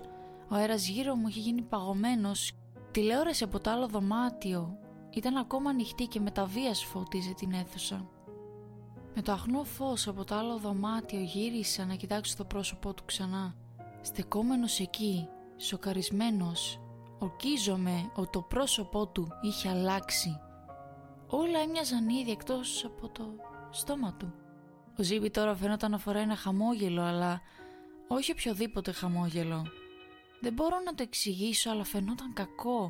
Ο 0.49 0.55
αέρας 0.55 0.87
γύρω 0.87 1.15
μου 1.15 1.27
είχε 1.27 1.39
γίνει 1.39 1.61
παγωμένος. 1.61 2.51
Τηλεόραση 2.91 3.43
από 3.43 3.59
το 3.59 3.69
άλλο 3.69 3.87
δωμάτιο 3.87 4.77
ήταν 5.09 5.37
ακόμα 5.37 5.69
ανοιχτή 5.69 6.05
και 6.05 6.19
με 6.19 6.31
τα 6.31 6.45
βίας 6.45 6.83
φώτιζε 6.83 7.33
την 7.33 7.51
αίθουσα. 7.51 8.09
Με 9.15 9.21
το 9.21 9.31
αχνό 9.31 9.63
φως 9.63 10.07
από 10.07 10.23
το 10.23 10.35
άλλο 10.35 10.57
δωμάτιο 10.57 11.19
γύρισα 11.19 11.85
να 11.85 11.95
κοιτάξω 11.95 12.35
το 12.37 12.45
πρόσωπό 12.45 12.93
του 12.93 13.05
ξανά. 13.05 13.55
Στεκόμενος 14.01 14.79
εκεί, 14.79 15.27
σοκαρισμένος, 15.57 16.79
ορκίζομαι 17.19 18.11
ότι 18.15 18.29
το 18.31 18.41
πρόσωπό 18.41 19.07
του 19.07 19.27
είχε 19.41 19.69
αλλάξει. 19.69 20.39
Όλα 21.27 21.59
έμοιαζαν 21.59 22.09
ήδη 22.09 22.31
εκτός 22.31 22.85
από 22.85 23.09
το 23.09 23.23
στόμα 23.71 24.13
του. 24.13 24.33
Ο 24.97 25.03
Ζήμπη 25.03 25.29
τώρα 25.29 25.55
φαίνονταν 25.55 25.91
να 25.91 25.97
φοράει 25.97 26.23
ένα 26.23 26.35
χαμόγελο, 26.35 27.01
αλλά 27.01 27.41
όχι 28.07 28.31
οποιοδήποτε 28.31 28.91
χαμόγελο. 28.91 29.65
Δεν 30.41 30.53
μπορώ 30.53 30.79
να 30.85 30.93
το 30.93 31.03
εξηγήσω, 31.03 31.69
αλλά 31.69 31.83
φαινόταν 31.83 32.33
κακό. 32.33 32.89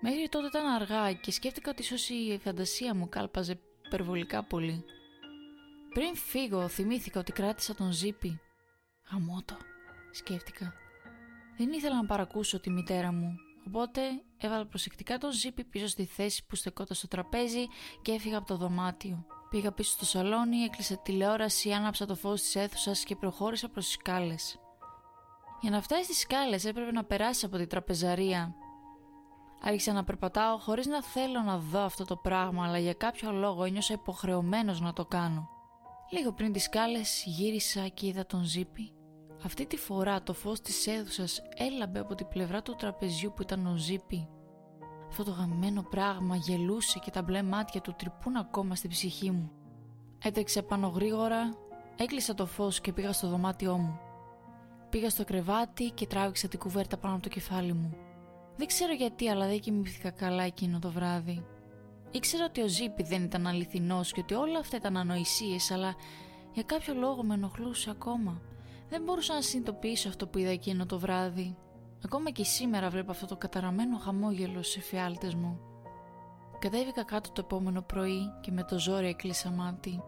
Μέχρι 0.00 0.28
τότε 0.28 0.46
ήταν 0.46 0.66
αργά 0.66 1.12
και 1.12 1.30
σκέφτηκα 1.30 1.70
ότι 1.70 1.82
ίσως 1.82 2.08
η 2.08 2.40
φαντασία 2.42 2.94
μου 2.94 3.08
κάλπαζε 3.08 3.60
υπερβολικά 3.86 4.44
πολύ. 4.44 4.84
Πριν 5.92 6.16
φύγω, 6.16 6.68
θυμήθηκα 6.68 7.20
ότι 7.20 7.32
κράτησα 7.32 7.74
τον 7.74 7.92
Ζήπη. 7.92 8.40
Γαμώτο, 9.10 9.56
σκέφτηκα. 10.10 10.72
Δεν 11.56 11.72
ήθελα 11.72 11.94
να 11.94 12.06
παρακούσω 12.06 12.60
τη 12.60 12.70
μητέρα 12.70 13.12
μου, 13.12 13.34
οπότε 13.66 14.00
έβαλα 14.38 14.66
προσεκτικά 14.66 15.18
τον 15.18 15.32
Ζήπη 15.32 15.64
πίσω 15.64 15.86
στη 15.86 16.04
θέση 16.04 16.46
που 16.46 16.56
στεκόταν 16.56 16.96
στο 16.96 17.08
τραπέζι 17.08 17.66
και 18.02 18.12
έφυγα 18.12 18.38
από 18.38 18.46
το 18.46 18.56
δωμάτιο. 18.56 19.26
Πήγα 19.50 19.72
πίσω 19.72 19.90
στο 19.90 20.04
σαλόνι, 20.04 20.56
έκλεισα 20.56 20.98
τηλεόραση, 20.98 21.70
άναψα 21.70 22.06
το 22.06 22.14
φως 22.14 22.40
της 22.40 22.56
αίθουσας 22.56 23.04
και 23.04 23.16
προχώρησα 23.16 23.68
προς 23.68 23.84
τις 23.84 23.94
σκάλες. 23.94 24.58
Για 25.60 25.70
να 25.70 25.82
φτάσει 25.82 26.04
στις 26.04 26.18
σκάλες 26.18 26.64
έπρεπε 26.64 26.92
να 26.92 27.04
περάσει 27.04 27.44
από 27.44 27.56
την 27.56 27.68
τραπεζαρία. 27.68 28.54
Άρχισα 29.62 29.92
να 29.92 30.04
περπατάω 30.04 30.58
χωρίς 30.58 30.86
να 30.86 31.02
θέλω 31.02 31.40
να 31.40 31.58
δω 31.58 31.80
αυτό 31.80 32.04
το 32.04 32.16
πράγμα, 32.16 32.66
αλλά 32.66 32.78
για 32.78 32.94
κάποιο 32.94 33.32
λόγο 33.32 33.64
ένιωσα 33.64 33.94
υποχρεωμένος 33.94 34.80
να 34.80 34.92
το 34.92 35.04
κάνω. 35.04 35.60
Λίγο 36.12 36.32
πριν 36.32 36.52
τις 36.52 36.62
σκάλες 36.62 37.24
γύρισα 37.26 37.88
και 37.88 38.06
είδα 38.06 38.26
τον 38.26 38.44
Ζήπη. 38.44 38.92
Αυτή 39.44 39.66
τη 39.66 39.76
φορά 39.76 40.22
το 40.22 40.32
φως 40.32 40.60
της 40.60 40.86
αίθουσας 40.86 41.42
έλαμπε 41.56 41.98
από 41.98 42.14
την 42.14 42.28
πλευρά 42.28 42.62
του 42.62 42.74
τραπεζιού 42.74 43.32
που 43.36 43.42
ήταν 43.42 43.66
ο 43.66 43.76
Ζήπη 43.76 44.28
αυτό 45.12 45.24
το 45.24 45.30
γαμμένο 45.30 45.82
πράγμα 45.82 46.36
γελούσε 46.36 46.98
και 46.98 47.10
τα 47.10 47.22
μπλε 47.22 47.42
μάτια 47.42 47.80
του 47.80 47.94
τρυπούν 47.98 48.36
ακόμα 48.36 48.74
στην 48.74 48.90
ψυχή 48.90 49.30
μου. 49.30 49.50
Έτρεξε 50.22 50.62
πάνω 50.62 50.88
γρήγορα, 50.88 51.56
έκλεισα 51.96 52.34
το 52.34 52.46
φως 52.46 52.80
και 52.80 52.92
πήγα 52.92 53.12
στο 53.12 53.28
δωμάτιό 53.28 53.76
μου. 53.76 53.98
Πήγα 54.90 55.10
στο 55.10 55.24
κρεβάτι 55.24 55.90
και 55.90 56.06
τράβηξα 56.06 56.48
την 56.48 56.58
κουβέρτα 56.58 56.96
πάνω 56.96 57.14
από 57.14 57.22
το 57.22 57.28
κεφάλι 57.28 57.72
μου. 57.72 57.96
Δεν 58.56 58.66
ξέρω 58.66 58.92
γιατί, 58.92 59.28
αλλά 59.28 59.46
δεν 59.46 59.60
κοιμήθηκα 59.60 60.10
καλά 60.10 60.42
εκείνο 60.42 60.78
το 60.78 60.90
βράδυ. 60.90 61.44
Ήξερα 62.12 62.44
ότι 62.44 62.60
ο 62.60 62.68
Ζήπη 62.68 63.02
δεν 63.02 63.22
ήταν 63.22 63.46
αληθινός 63.46 64.12
και 64.12 64.20
ότι 64.20 64.34
όλα 64.34 64.58
αυτά 64.58 64.76
ήταν 64.76 64.96
ανοησίες, 64.96 65.70
αλλά 65.70 65.94
για 66.52 66.62
κάποιο 66.62 66.94
λόγο 66.94 67.22
με 67.22 67.34
ενοχλούσε 67.34 67.90
ακόμα. 67.90 68.40
Δεν 68.88 69.02
μπορούσα 69.02 69.34
να 69.34 69.40
συνειδητοποιήσω 69.40 70.08
αυτό 70.08 70.26
που 70.26 70.38
είδα 70.38 70.50
εκείνο 70.50 70.86
το 70.86 70.98
βράδυ. 70.98 71.56
Ακόμα 72.04 72.30
και 72.30 72.44
σήμερα 72.44 72.90
βλέπω 72.90 73.10
αυτό 73.10 73.26
το 73.26 73.36
καταραμένο 73.36 73.98
χαμόγελο 73.98 74.62
σε 74.62 74.80
φιάλτες 74.80 75.34
μου. 75.34 75.60
Κατέβηκα 76.58 77.04
κάτω 77.04 77.30
το 77.32 77.40
επόμενο 77.44 77.82
πρωί 77.82 78.20
και 78.40 78.50
με 78.50 78.64
το 78.64 78.78
ζόρι 78.78 79.06
έκλεισα 79.06 79.50
μάτι. 79.50 80.02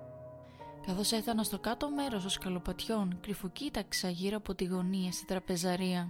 Καθώς 0.87 1.13
έφτανα 1.13 1.43
στο 1.43 1.59
κάτω 1.59 1.91
μέρος 1.91 2.21
των 2.21 2.31
σκαλοπατιών, 2.31 3.19
κρυφοκοίταξα 3.21 4.09
γύρω 4.09 4.37
από 4.37 4.55
τη 4.55 4.65
γωνία 4.65 5.13
στη 5.13 5.25
τραπεζαρία. 5.25 6.09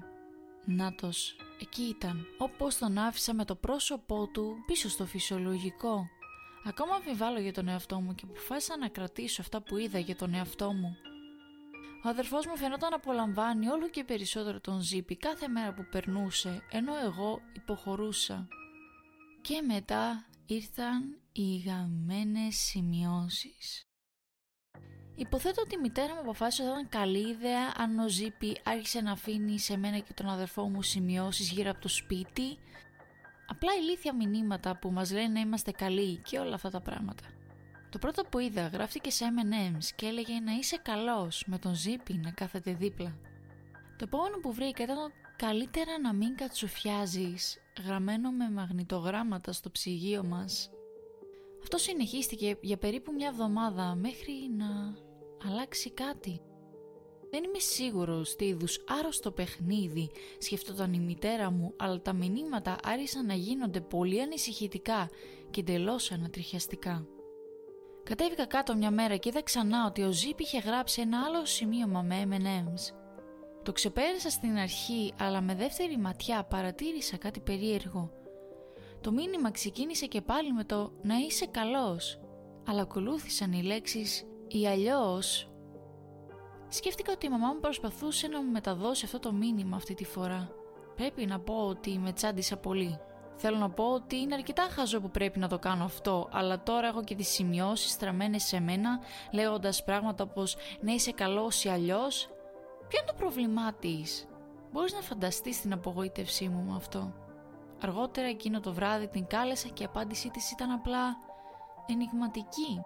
Νάτος, 0.64 1.36
εκεί 1.64 1.82
ήταν, 1.82 2.26
όπως 2.38 2.78
τον 2.78 2.98
άφησα 2.98 3.34
με 3.34 3.44
το 3.44 3.54
πρόσωπό 3.54 4.26
του 4.32 4.56
πίσω 4.66 4.88
στο 4.88 5.06
φυσιολογικό. 5.06 6.08
Ακόμα 6.64 6.94
αμφιβάλλω 6.94 7.40
για 7.40 7.52
τον 7.52 7.68
εαυτό 7.68 8.00
μου 8.00 8.14
και 8.14 8.24
αποφάσισα 8.30 8.76
να 8.78 8.88
κρατήσω 8.88 9.40
αυτά 9.40 9.62
που 9.62 9.76
είδα 9.76 9.98
για 9.98 10.16
τον 10.16 10.34
εαυτό 10.34 10.72
μου. 10.72 10.96
Ο 12.04 12.08
αδερφός 12.08 12.46
μου 12.46 12.56
φαινόταν 12.56 12.90
να 12.90 12.96
απολαμβάνει 12.96 13.68
όλο 13.68 13.88
και 13.88 14.04
περισσότερο 14.04 14.60
τον 14.60 14.80
Ζήπη 14.80 15.16
κάθε 15.16 15.48
μέρα 15.48 15.74
που 15.74 15.86
περνούσε, 15.90 16.62
ενώ 16.70 16.92
εγώ 17.04 17.40
υποχωρούσα. 17.52 18.48
Και 19.40 19.62
μετά 19.62 20.26
ήρθαν 20.46 21.20
οι 21.32 21.56
γαμμένες 21.56 22.56
σημειώσεις. 22.56 23.86
Υποθέτω 25.16 25.62
ότι 25.62 25.74
η 25.74 25.78
μητέρα 25.78 26.14
μου 26.14 26.20
αποφάσισε 26.20 26.62
ότι 26.62 26.70
ήταν 26.70 26.88
καλή 26.88 27.28
ιδέα 27.28 27.72
αν 27.76 27.98
ο 27.98 28.08
Ζήπη 28.08 28.60
άρχισε 28.64 29.00
να 29.00 29.12
αφήνει 29.12 29.58
σε 29.58 29.76
μένα 29.76 29.98
και 29.98 30.12
τον 30.12 30.28
αδερφό 30.28 30.68
μου 30.68 30.82
σημειώσεις 30.82 31.50
γύρω 31.50 31.70
από 31.70 31.80
το 31.80 31.88
σπίτι. 31.88 32.58
Απλά 33.46 33.72
ηλίθια 33.74 34.14
μηνύματα 34.14 34.76
που 34.76 34.90
μας 34.90 35.12
λένε 35.12 35.28
να 35.28 35.40
είμαστε 35.40 35.70
καλοί 35.70 36.16
και 36.16 36.38
όλα 36.38 36.54
αυτά 36.54 36.70
τα 36.70 36.80
πράγματα. 36.80 37.24
Το 37.90 37.98
πρώτο 37.98 38.24
που 38.24 38.38
είδα 38.38 38.66
γράφτηκε 38.66 39.10
σε 39.10 39.24
M&M's 39.24 39.84
και 39.96 40.06
έλεγε 40.06 40.40
να 40.40 40.52
είσαι 40.52 40.76
καλός 40.82 41.44
με 41.46 41.58
τον 41.58 41.74
Ζήπη 41.74 42.14
να 42.14 42.30
κάθεται 42.30 42.72
δίπλα. 42.72 43.16
Το 43.96 44.04
επόμενο 44.04 44.36
που 44.36 44.52
βρήκα 44.52 44.82
ήταν 44.82 45.12
καλύτερα 45.36 45.98
να 46.02 46.12
μην 46.12 46.36
κατσουφιάζεις 46.36 47.58
γραμμένο 47.86 48.30
με 48.30 48.50
μαγνητογράμματα 48.50 49.52
στο 49.52 49.70
ψυγείο 49.70 50.24
μας. 50.24 50.70
Αυτό 51.64 51.78
συνεχίστηκε 51.78 52.56
για 52.60 52.76
περίπου 52.76 53.12
μια 53.12 53.28
εβδομάδα 53.28 53.94
μέχρι 53.94 54.32
να 54.56 54.96
αλλάξει 55.48 55.90
κάτι. 55.90 56.40
Δεν 57.30 57.44
είμαι 57.44 57.58
σίγουρος 57.58 58.36
τι 58.36 58.44
είδους 58.44 58.84
άρρωστο 58.88 59.30
παιχνίδι 59.30 60.10
σκεφτόταν 60.38 60.92
η 60.92 60.98
μητέρα 60.98 61.50
μου, 61.50 61.74
αλλά 61.76 62.00
τα 62.00 62.12
μηνύματα 62.12 62.76
άρχισαν 62.82 63.26
να 63.26 63.34
γίνονται 63.34 63.80
πολύ 63.80 64.22
ανησυχητικά 64.22 65.10
και 65.50 65.60
εντελώς 65.60 66.12
ανατριχιαστικά. 66.12 67.06
Κατέβηκα 68.02 68.46
κάτω 68.46 68.76
μια 68.76 68.90
μέρα 68.90 69.16
και 69.16 69.28
είδα 69.28 69.42
ξανά 69.42 69.86
ότι 69.86 70.02
ο 70.02 70.10
Ζήπ 70.12 70.40
είχε 70.40 70.58
γράψει 70.58 71.00
ένα 71.00 71.22
άλλο 71.26 71.44
σημείωμα 71.44 72.02
με 72.02 72.28
M&M's. 72.30 72.94
Το 73.62 73.72
ξεπέρασα 73.72 74.30
στην 74.30 74.56
αρχή, 74.56 75.12
αλλά 75.18 75.40
με 75.40 75.54
δεύτερη 75.54 75.98
ματιά 75.98 76.44
παρατήρησα 76.44 77.16
κάτι 77.16 77.40
περίεργο. 77.40 78.23
Το 79.04 79.12
μήνυμα 79.12 79.50
ξεκίνησε 79.50 80.06
και 80.06 80.20
πάλι 80.20 80.52
με 80.52 80.64
το 80.64 80.92
«να 81.02 81.16
είσαι 81.16 81.46
καλός», 81.46 82.20
αλλά 82.66 82.82
ακολούθησαν 82.82 83.52
οι 83.52 83.62
λέξεις 83.62 84.24
«ή 84.48 84.66
αλλιώς». 84.66 85.50
Σκέφτηκα 86.68 87.12
ότι 87.12 87.26
η 87.26 87.28
μαμά 87.28 87.52
μου 87.52 87.60
προσπαθούσε 87.60 88.28
να 88.28 88.42
μου 88.42 88.50
μεταδώσει 88.50 89.04
αυτό 89.04 89.18
το 89.18 89.32
μήνυμα 89.32 89.76
αυτή 89.76 89.94
τη 89.94 90.04
φορά. 90.04 90.50
Πρέπει 90.96 91.26
να 91.26 91.40
πω 91.40 91.54
ότι 91.54 91.98
με 91.98 92.12
τσάντισα 92.12 92.56
πολύ. 92.56 92.98
Θέλω 93.36 93.56
να 93.56 93.70
πω 93.70 93.84
ότι 93.84 94.16
είναι 94.16 94.34
αρκετά 94.34 94.62
χαζό 94.70 95.00
που 95.00 95.10
πρέπει 95.10 95.38
να 95.38 95.48
το 95.48 95.58
κάνω 95.58 95.84
αυτό, 95.84 96.28
αλλά 96.32 96.62
τώρα 96.62 96.86
έχω 96.86 97.04
και 97.04 97.14
τις 97.14 97.28
σημειώσεις 97.28 97.90
στραμμένες 97.90 98.42
σε 98.42 98.60
μένα, 98.60 99.00
λέγοντας 99.32 99.84
πράγματα 99.84 100.24
όπως 100.24 100.56
«να 100.80 100.92
είσαι 100.92 101.12
καλός 101.12 101.64
ή 101.64 101.68
αλλιώς». 101.68 102.28
Ποιο 102.88 102.98
είναι 103.00 103.10
το 103.10 103.14
πρόβλημά 103.16 103.74
της, 103.74 104.28
Μπορείς 104.72 104.92
να 104.92 105.00
φανταστείς 105.00 105.60
την 105.60 105.72
απογοήτευσή 105.72 106.48
μου 106.48 106.62
με 106.62 106.76
αυτό. 106.76 107.23
Αργότερα 107.84 108.26
εκείνο 108.26 108.60
το 108.60 108.72
βράδυ 108.72 109.08
την 109.08 109.26
κάλεσα 109.26 109.68
και 109.68 109.82
η 109.82 109.86
απάντησή 109.86 110.30
της 110.30 110.50
ήταν 110.50 110.70
απλά 110.70 111.16
ενηγματική. 111.86 112.80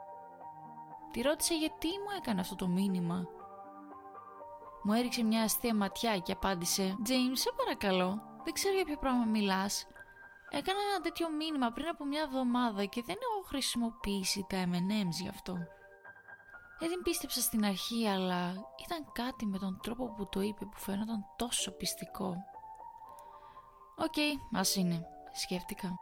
Τη 1.11 1.21
ρώτησε 1.21 1.55
γιατί 1.55 1.89
μου 1.89 2.17
έκανε 2.19 2.41
αυτό 2.41 2.55
το 2.55 2.69
μήνυμα. 2.69 3.27
Μου 4.83 4.93
έριξε 4.93 5.23
μια 5.23 5.43
αστεία 5.43 5.75
ματιά 5.75 6.19
και 6.19 6.33
απάντησε 6.33 6.97
«James, 7.07 7.33
σε 7.33 7.51
παρακαλώ, 7.57 8.23
δεν 8.45 8.53
ξέρω 8.53 8.75
για 8.75 8.85
ποιο 8.85 8.97
πράγμα 8.97 9.25
μιλάς. 9.25 9.87
Έκανα 10.51 10.79
ένα 10.91 11.01
τέτοιο 11.01 11.31
μήνυμα 11.31 11.71
πριν 11.71 11.89
από 11.89 12.05
μια 12.05 12.23
εβδομάδα 12.23 12.85
και 12.85 13.03
δεν 13.07 13.17
έχω 13.23 13.47
χρησιμοποιήσει 13.47 14.47
τα 14.49 14.65
M&M's 14.65 15.21
γι' 15.23 15.29
αυτό». 15.29 15.57
Δεν 16.79 16.89
την 16.89 17.03
πίστεψα 17.03 17.41
στην 17.41 17.65
αρχή, 17.65 18.09
αλλά 18.09 18.53
ήταν 18.85 19.13
κάτι 19.13 19.47
με 19.47 19.59
τον 19.59 19.79
τρόπο 19.83 20.13
που 20.15 20.29
το 20.29 20.41
είπε 20.41 20.65
που 20.65 20.79
φαίνονταν 20.79 21.25
τόσο 21.37 21.71
πειστικό. 21.71 22.37
OK, 24.01 24.13
okay, 24.17 24.59
ας 24.59 24.77
είναι, 24.77 25.07
σκέφτηκα. 25.33 25.95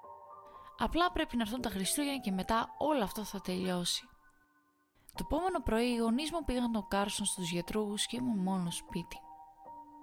Απλά 0.79 1.13
πρέπει 1.13 1.37
να 1.37 1.43
έρθουν 1.43 1.61
τα 1.61 1.71
Χριστούγεννα 1.71 2.19
και 2.21 2.31
μετά 2.31 2.69
όλο 2.79 3.03
αυτό 3.03 3.25
θα 3.25 3.41
τελειώσει. 3.41 4.09
Το 5.15 5.27
επόμενο 5.31 5.61
πρωί 5.63 5.87
οι 5.87 5.97
γονείς 5.97 6.31
μου 6.33 6.45
πήγαν 6.45 6.73
τον 6.73 6.89
Κάρσον 6.89 7.27
στους 7.27 7.51
γιατρούς 7.51 8.07
και 8.07 8.17
ήμουν 8.17 8.39
μόνος 8.39 8.77
σπίτι. 8.77 9.17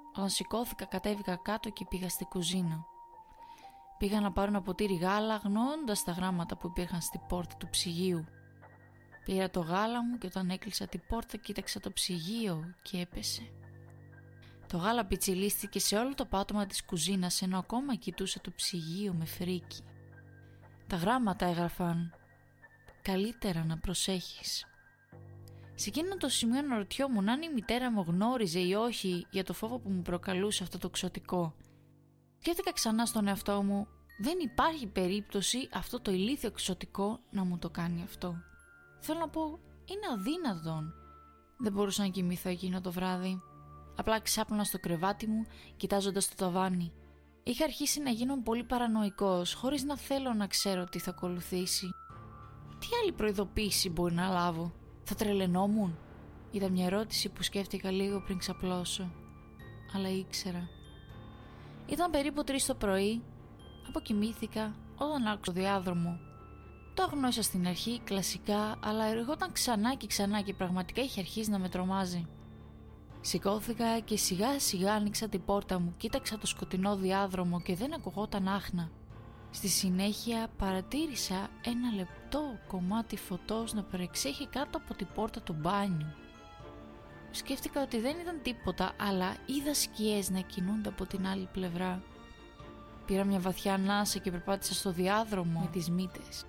Όταν 0.09 0.29
σηκώθηκα 0.29 0.85
κατέβηκα 0.85 1.35
κάτω 1.35 1.69
και 1.69 1.85
πήγα 1.89 2.09
στη 2.09 2.25
κουζίνα. 2.25 2.85
Πήγα 3.97 4.21
να 4.21 4.31
πάρω 4.31 4.47
ένα 4.47 4.61
ποτήρι 4.61 4.95
γάλα 4.95 5.35
αγνοώντας 5.35 6.03
τα 6.03 6.11
γράμματα 6.11 6.57
που 6.57 6.67
υπήρχαν 6.67 7.01
στη 7.01 7.21
πόρτα 7.27 7.55
του 7.57 7.69
ψυγείου. 7.69 8.25
Πήρα 9.25 9.49
το 9.49 9.59
γάλα 9.59 10.03
μου 10.03 10.17
και 10.17 10.27
όταν 10.27 10.49
έκλεισα 10.49 10.87
την 10.87 11.01
πόρτα 11.07 11.37
κοίταξα 11.37 11.79
το 11.79 11.91
ψυγείο 11.91 12.75
και 12.81 12.99
έπεσε. 12.99 13.62
Το 14.73 14.79
γάλα 14.79 15.05
πιτσιλίστηκε 15.05 15.79
σε 15.79 15.95
όλο 15.97 16.13
το 16.13 16.25
πάτωμα 16.25 16.65
της 16.65 16.85
κουζίνας 16.85 17.41
ενώ 17.41 17.57
ακόμα 17.57 17.95
κοιτούσε 17.95 18.39
το 18.39 18.51
ψυγείο 18.55 19.13
με 19.13 19.25
φρίκι. 19.25 19.83
Τα 20.87 20.95
γράμματα 20.95 21.45
έγραφαν 21.45 22.13
«Καλύτερα 23.01 23.65
να 23.65 23.77
προσέχεις». 23.77 24.65
Σε 25.75 25.89
εκείνο 25.89 26.17
το 26.17 26.29
σημείο 26.29 26.59
αναρωτιόμουν 26.59 27.29
αν 27.29 27.41
η 27.41 27.53
μητέρα 27.53 27.91
μου 27.91 28.01
γνώριζε 28.07 28.59
ή 28.59 28.73
όχι 28.73 29.27
για 29.29 29.43
το 29.43 29.53
φόβο 29.53 29.79
που 29.79 29.89
μου 29.89 30.01
προκαλούσε 30.01 30.63
αυτό 30.63 30.77
το 30.77 30.89
ξωτικό. 30.89 31.55
Σκέφτηκα 32.39 32.73
ξανά 32.73 33.05
στον 33.05 33.27
εαυτό 33.27 33.63
μου 33.63 33.87
«Δεν 34.19 34.39
υπάρχει 34.39 34.87
περίπτωση 34.87 35.69
αυτό 35.73 36.01
το 36.01 36.11
ηλίθιο 36.11 36.51
ξωτικό 36.51 37.19
να 37.29 37.43
μου 37.43 37.57
το 37.57 37.69
κάνει 37.69 38.03
αυτό». 38.03 38.35
Θέλω 38.99 39.19
να 39.19 39.29
πω, 39.29 39.59
είναι 39.85 40.07
αδύνατον. 40.13 40.93
Δεν 41.57 41.71
μπορούσα 41.71 42.01
να 42.01 42.09
κοιμηθώ 42.09 42.49
εκείνο 42.49 42.81
το 42.81 42.91
βράδυ. 42.91 43.41
Απλά 43.95 44.19
ξάπλωνα 44.19 44.63
στο 44.63 44.79
κρεβάτι 44.79 45.27
μου, 45.27 45.45
κοιτάζοντας 45.77 46.29
το 46.29 46.35
ταβάνι. 46.35 46.91
Είχα 47.43 47.63
αρχίσει 47.63 48.01
να 48.01 48.09
γίνω 48.09 48.41
πολύ 48.41 48.63
παρανοϊκός, 48.63 49.53
χωρίς 49.53 49.83
να 49.83 49.97
θέλω 49.97 50.33
να 50.33 50.47
ξέρω 50.47 50.83
τι 50.83 50.99
θα 50.99 51.09
ακολουθήσει. 51.09 51.89
Τι 52.79 52.87
άλλη 53.01 53.11
προειδοποίηση 53.11 53.89
μπορεί 53.89 54.13
να 54.13 54.27
λάβω, 54.27 54.73
θα 55.03 55.15
τρελαινόμουν; 55.15 55.97
Ήταν 56.51 56.71
μια 56.71 56.85
ερώτηση 56.85 57.29
που 57.29 57.43
σκέφτηκα 57.43 57.91
λίγο 57.91 58.21
πριν 58.21 58.37
ξαπλώσω. 58.37 59.11
Αλλά 59.95 60.09
ήξερα. 60.09 60.69
Ήταν 61.85 62.11
περίπου 62.11 62.43
3 62.45 62.51
το 62.67 62.75
πρωί, 62.75 63.23
αποκοιμήθηκα 63.87 64.75
όταν 64.97 65.27
άκουσα 65.27 65.51
το 65.51 65.51
διάδρομο 65.51 66.19
το 66.93 67.03
αγνώσα 67.03 67.41
στην 67.41 67.67
αρχή, 67.67 68.01
κλασικά, 68.03 68.75
αλλά 68.83 69.05
εργόταν 69.05 69.51
ξανά 69.51 69.95
και 69.95 70.07
ξανά 70.07 70.41
και 70.41 70.53
πραγματικά 70.53 71.01
είχε 71.01 71.19
αρχίσει 71.19 71.49
να 71.49 71.59
με 71.59 71.69
τρομάζει. 71.69 72.27
Σηκώθηκα 73.25 73.99
και 73.99 74.17
σιγά 74.17 74.59
σιγά 74.59 74.93
άνοιξα 74.93 75.27
την 75.27 75.45
πόρτα 75.45 75.79
μου, 75.79 75.93
κοίταξα 75.97 76.37
το 76.37 76.47
σκοτεινό 76.47 76.95
διάδρομο 76.95 77.61
και 77.61 77.75
δεν 77.75 77.93
ακουγόταν 77.93 78.47
άχνα. 78.47 78.91
Στη 79.51 79.67
συνέχεια 79.67 80.47
παρατήρησα 80.57 81.49
ένα 81.65 81.91
λεπτό 81.95 82.59
κομμάτι 82.67 83.17
φωτός 83.17 83.73
να 83.73 83.83
παρεξέχει 83.83 84.47
κάτω 84.47 84.77
από 84.77 84.93
την 84.93 85.07
πόρτα 85.13 85.41
του 85.41 85.53
μπάνιου. 85.53 86.13
Σκέφτηκα 87.31 87.81
ότι 87.81 87.99
δεν 87.99 88.15
ήταν 88.21 88.39
τίποτα, 88.41 88.91
αλλά 88.99 89.35
είδα 89.45 89.73
σκιές 89.73 90.29
να 90.29 90.39
κινούνται 90.39 90.89
από 90.89 91.05
την 91.05 91.27
άλλη 91.27 91.49
πλευρά. 91.53 92.03
Πήρα 93.05 93.23
μια 93.23 93.39
βαθιά 93.39 93.73
ανάσα 93.73 94.19
και 94.19 94.31
περπάτησα 94.31 94.73
στο 94.73 94.91
διάδρομο 94.91 95.59
με 95.59 95.67
τις 95.71 95.89
μύτες. 95.89 96.45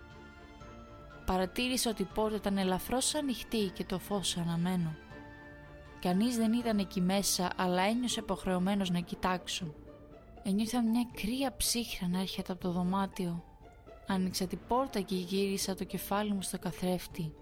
Παρατήρησα 1.27 1.91
ότι 1.91 2.03
η 2.03 2.09
πόρτα 2.15 2.37
ήταν 2.37 2.59
ελαφρώς 2.59 3.15
ανοιχτή 3.15 3.71
και 3.75 3.85
το 3.85 3.99
φως 3.99 4.37
αναμένο. 4.37 4.95
Κανείς 6.05 6.37
δεν 6.37 6.53
ήταν 6.53 6.79
εκεί 6.79 7.01
μέσα, 7.01 7.51
αλλά 7.57 7.83
ένιωσε 7.83 8.21
υποχρεωμένος 8.21 8.91
να 8.91 9.01
κοιτάξω. 9.01 9.75
Ένιωθα 10.43 10.83
μια 10.83 11.07
κρύα 11.13 11.55
ψύχρα 11.57 12.09
να 12.09 12.21
έρχεται 12.21 12.53
από 12.53 12.61
το 12.61 12.71
δωμάτιο. 12.71 13.45
Άνοιξα 14.07 14.47
την 14.47 14.59
πόρτα 14.69 15.01
και 15.01 15.15
γύρισα 15.15 15.75
το 15.75 15.85
κεφάλι 15.85 16.33
μου 16.33 16.43
στο 16.43 16.59
καθρέφτη. 16.59 17.35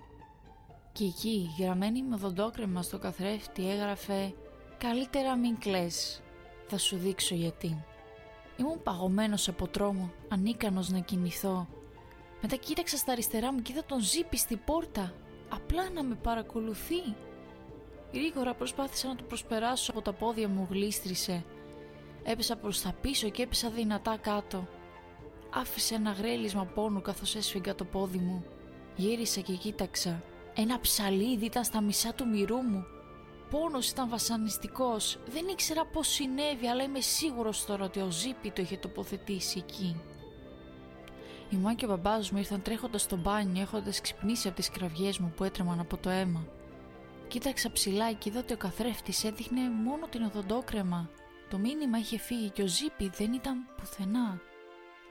Και 0.92 1.04
εκεί, 1.04 1.50
γραμμένη 1.58 2.02
με 2.02 2.14
οδοντόκρεμα 2.14 2.82
στο 2.82 2.98
καθρέφτη, 2.98 3.70
έγραφε 3.70 4.34
«Καλύτερα 4.78 5.36
μην 5.36 5.58
κλαις, 5.58 6.22
θα 6.66 6.78
σου 6.78 6.96
δείξω 6.96 7.34
γιατί». 7.34 7.84
Ήμουν 8.56 8.82
παγωμένος 8.82 9.48
από 9.48 9.68
τρόμο, 9.68 10.12
ανίκανος 10.28 10.88
να 10.88 10.98
κινηθώ 10.98 11.68
μετά 12.42 12.56
κοίταξα 12.56 12.96
στα 12.96 13.12
αριστερά 13.12 13.52
μου 13.52 13.62
και 13.62 13.72
είδα 13.72 13.84
τον 13.84 14.00
ζήπη 14.00 14.36
στην 14.36 14.60
πόρτα, 14.64 15.12
απλά 15.48 15.90
να 15.90 16.02
με 16.02 16.14
παρακολουθεί. 16.14 17.14
Γρήγορα 18.12 18.54
προσπάθησα 18.54 19.08
να 19.08 19.16
το 19.16 19.22
προσπεράσω 19.22 19.90
από 19.90 20.02
τα 20.02 20.12
πόδια 20.12 20.48
μου 20.48 20.66
γλίστρισε. 20.70 21.44
Έπεσα 22.22 22.56
προς 22.56 22.82
τα 22.82 22.94
πίσω 23.00 23.28
και 23.28 23.42
έπεσα 23.42 23.70
δυνατά 23.70 24.16
κάτω. 24.16 24.68
Άφησε 25.50 25.94
ένα 25.94 26.10
γρέλισμα 26.10 26.64
πόνου 26.64 27.02
καθώς 27.02 27.34
έσφυγγα 27.34 27.74
το 27.74 27.84
πόδι 27.84 28.18
μου. 28.18 28.44
Γύρισα 28.96 29.40
και 29.40 29.52
κοίταξα. 29.52 30.22
Ένα 30.54 30.80
ψαλίδι 30.80 31.44
ήταν 31.44 31.64
στα 31.64 31.80
μισά 31.80 32.14
του 32.14 32.28
μυρού 32.28 32.56
μου. 32.56 32.84
Πόνος 33.50 33.90
ήταν 33.90 34.08
βασανιστικός. 34.08 35.18
Δεν 35.26 35.48
ήξερα 35.48 35.86
πώς 35.86 36.08
συνέβη, 36.08 36.66
αλλά 36.66 36.82
είμαι 36.82 37.00
σίγουρος 37.00 37.64
τώρα 37.64 37.84
ότι 37.84 38.00
ο 38.00 38.10
Ζήπη 38.10 38.50
το 38.50 38.62
είχε 38.62 38.76
τοποθετήσει 38.76 39.58
εκεί. 39.58 40.00
Η 41.50 41.56
μάνα 41.56 41.74
και 41.74 41.84
ο 41.84 41.88
μπαμπάς 41.88 42.30
μου 42.30 42.38
ήρθαν 42.38 42.62
τρέχοντας 42.62 43.02
στο 43.02 43.16
μπάνιο, 43.16 43.62
έχοντας 43.62 44.00
ξυπνήσει 44.00 44.46
από 44.48 44.56
τις 44.56 44.70
κραυγές 44.70 45.18
μου 45.18 45.32
που 45.36 45.44
έτρεμαν 45.44 45.80
από 45.80 45.96
το 45.96 46.10
αίμα. 46.10 46.46
Κοίταξα 47.32 47.72
ψηλά 47.72 48.12
και 48.12 48.28
είδα 48.28 48.38
ότι 48.38 48.52
ο 48.52 48.56
καθρέφτης 48.56 49.24
έδειχνε 49.24 49.70
μόνο 49.70 50.06
την 50.06 50.22
οδοντόκρεμα. 50.22 51.10
Το 51.50 51.58
μήνυμα 51.58 51.98
είχε 51.98 52.18
φύγει 52.18 52.50
και 52.50 52.62
ο 52.62 52.66
Ζήπη 52.66 53.08
δεν 53.08 53.32
ήταν 53.32 53.66
πουθενά. 53.76 54.40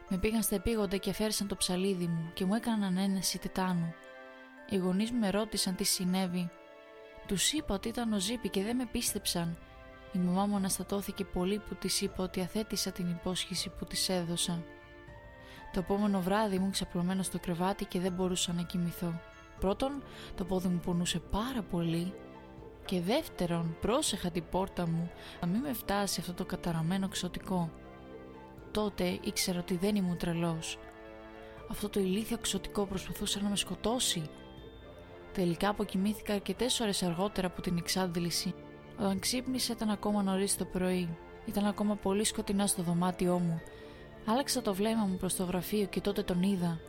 Με 0.09 0.17
πήγαν 0.17 0.41
στα 0.41 0.55
επίγοντα 0.55 0.97
και 0.97 1.09
αφαίρεσαν 1.09 1.47
το 1.47 1.55
ψαλίδι 1.55 2.07
μου 2.07 2.31
και 2.33 2.45
μου 2.45 2.53
έκαναν 2.53 2.97
ένεση 2.97 3.39
τετάνου. 3.39 3.93
Οι 4.69 4.77
γονείς 4.77 5.11
μου 5.11 5.19
με 5.19 5.29
ρώτησαν 5.29 5.75
τι 5.75 5.83
συνέβη. 5.83 6.49
Τους 7.27 7.51
είπα 7.51 7.73
ότι 7.73 7.87
ήταν 7.87 8.13
ο 8.13 8.19
Ζήπη 8.19 8.49
και 8.49 8.63
δεν 8.63 8.75
με 8.75 8.85
πίστεψαν. 8.91 9.57
Η 10.13 10.17
μαμά 10.17 10.45
μου 10.45 10.55
αναστατώθηκε 10.55 11.25
πολύ 11.25 11.59
που 11.59 11.75
της 11.75 12.01
είπα 12.01 12.23
ότι 12.23 12.41
αθέτησα 12.41 12.91
την 12.91 13.09
υπόσχεση 13.09 13.69
που 13.69 13.85
της 13.85 14.09
έδωσα. 14.09 14.63
Το 15.73 15.79
επόμενο 15.79 16.21
βράδυ 16.21 16.55
ήμουν 16.55 16.71
ξαπλωμένος 16.71 17.25
στο 17.25 17.39
κρεβάτι 17.39 17.85
και 17.85 17.99
δεν 17.99 18.11
μπορούσα 18.11 18.53
να 18.53 18.61
κοιμηθώ. 18.61 19.21
Πρώτον, 19.61 20.03
το 20.35 20.43
πόδι 20.43 20.67
μου 20.67 20.79
πονούσε 20.85 21.19
πάρα 21.19 21.61
πολύ 21.61 22.13
και 22.85 23.01
δεύτερον, 23.01 23.77
πρόσεχα 23.81 24.31
την 24.31 24.43
πόρτα 24.51 24.87
μου 24.87 25.11
να 25.41 25.47
μην 25.47 25.61
με 25.61 25.73
φτάσει 25.73 26.19
αυτό 26.19 26.33
το 26.33 26.45
καταραμένο 26.45 27.07
ξωτικό. 27.07 27.69
Τότε 28.71 29.19
ήξερα 29.23 29.59
ότι 29.59 29.77
δεν 29.77 29.95
ήμουν 29.95 30.17
τρελός. 30.17 30.77
Αυτό 31.69 31.89
το 31.89 31.99
ηλίθιο 31.99 32.37
ξωτικό 32.37 32.85
προσπαθούσε 32.85 33.39
να 33.41 33.49
με 33.49 33.55
σκοτώσει. 33.55 34.29
Τελικά 35.33 35.69
αποκοιμήθηκα 35.69 36.33
αρκετές 36.33 36.79
ώρες 36.79 37.03
αργότερα 37.03 37.47
από 37.47 37.61
την 37.61 37.77
εξάντληση. 37.77 38.53
Όταν 38.99 39.19
ξύπνησε 39.19 39.71
ήταν 39.71 39.89
ακόμα 39.89 40.23
νωρίς 40.23 40.57
το 40.57 40.65
πρωί. 40.65 41.17
Ήταν 41.45 41.65
ακόμα 41.65 41.95
πολύ 41.95 42.23
σκοτεινά 42.23 42.67
στο 42.67 42.81
δωμάτιό 42.81 43.39
μου. 43.39 43.61
Άλλαξα 44.25 44.61
το 44.61 44.73
βλέμμα 44.73 45.05
μου 45.05 45.17
προς 45.17 45.35
το 45.35 45.43
γραφείο 45.43 45.85
και 45.85 46.01
τότε 46.01 46.23
τον 46.23 46.41
είδα. 46.41 46.79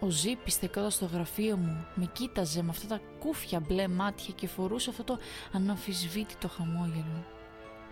Ο 0.00 0.08
Ζήπη 0.08 0.50
στεκόταν 0.50 0.90
στο 0.90 1.06
γραφείο 1.06 1.56
μου, 1.56 1.86
με 1.94 2.10
κοίταζε 2.12 2.62
με 2.62 2.68
αυτά 2.68 2.86
τα 2.86 3.00
κούφια 3.18 3.60
μπλε 3.60 3.88
μάτια 3.88 4.34
και 4.34 4.46
φορούσε 4.46 4.90
αυτό 4.90 5.04
το 5.04 5.18
αναμφισβήτητο 5.52 6.48
χαμόγελο. 6.48 7.24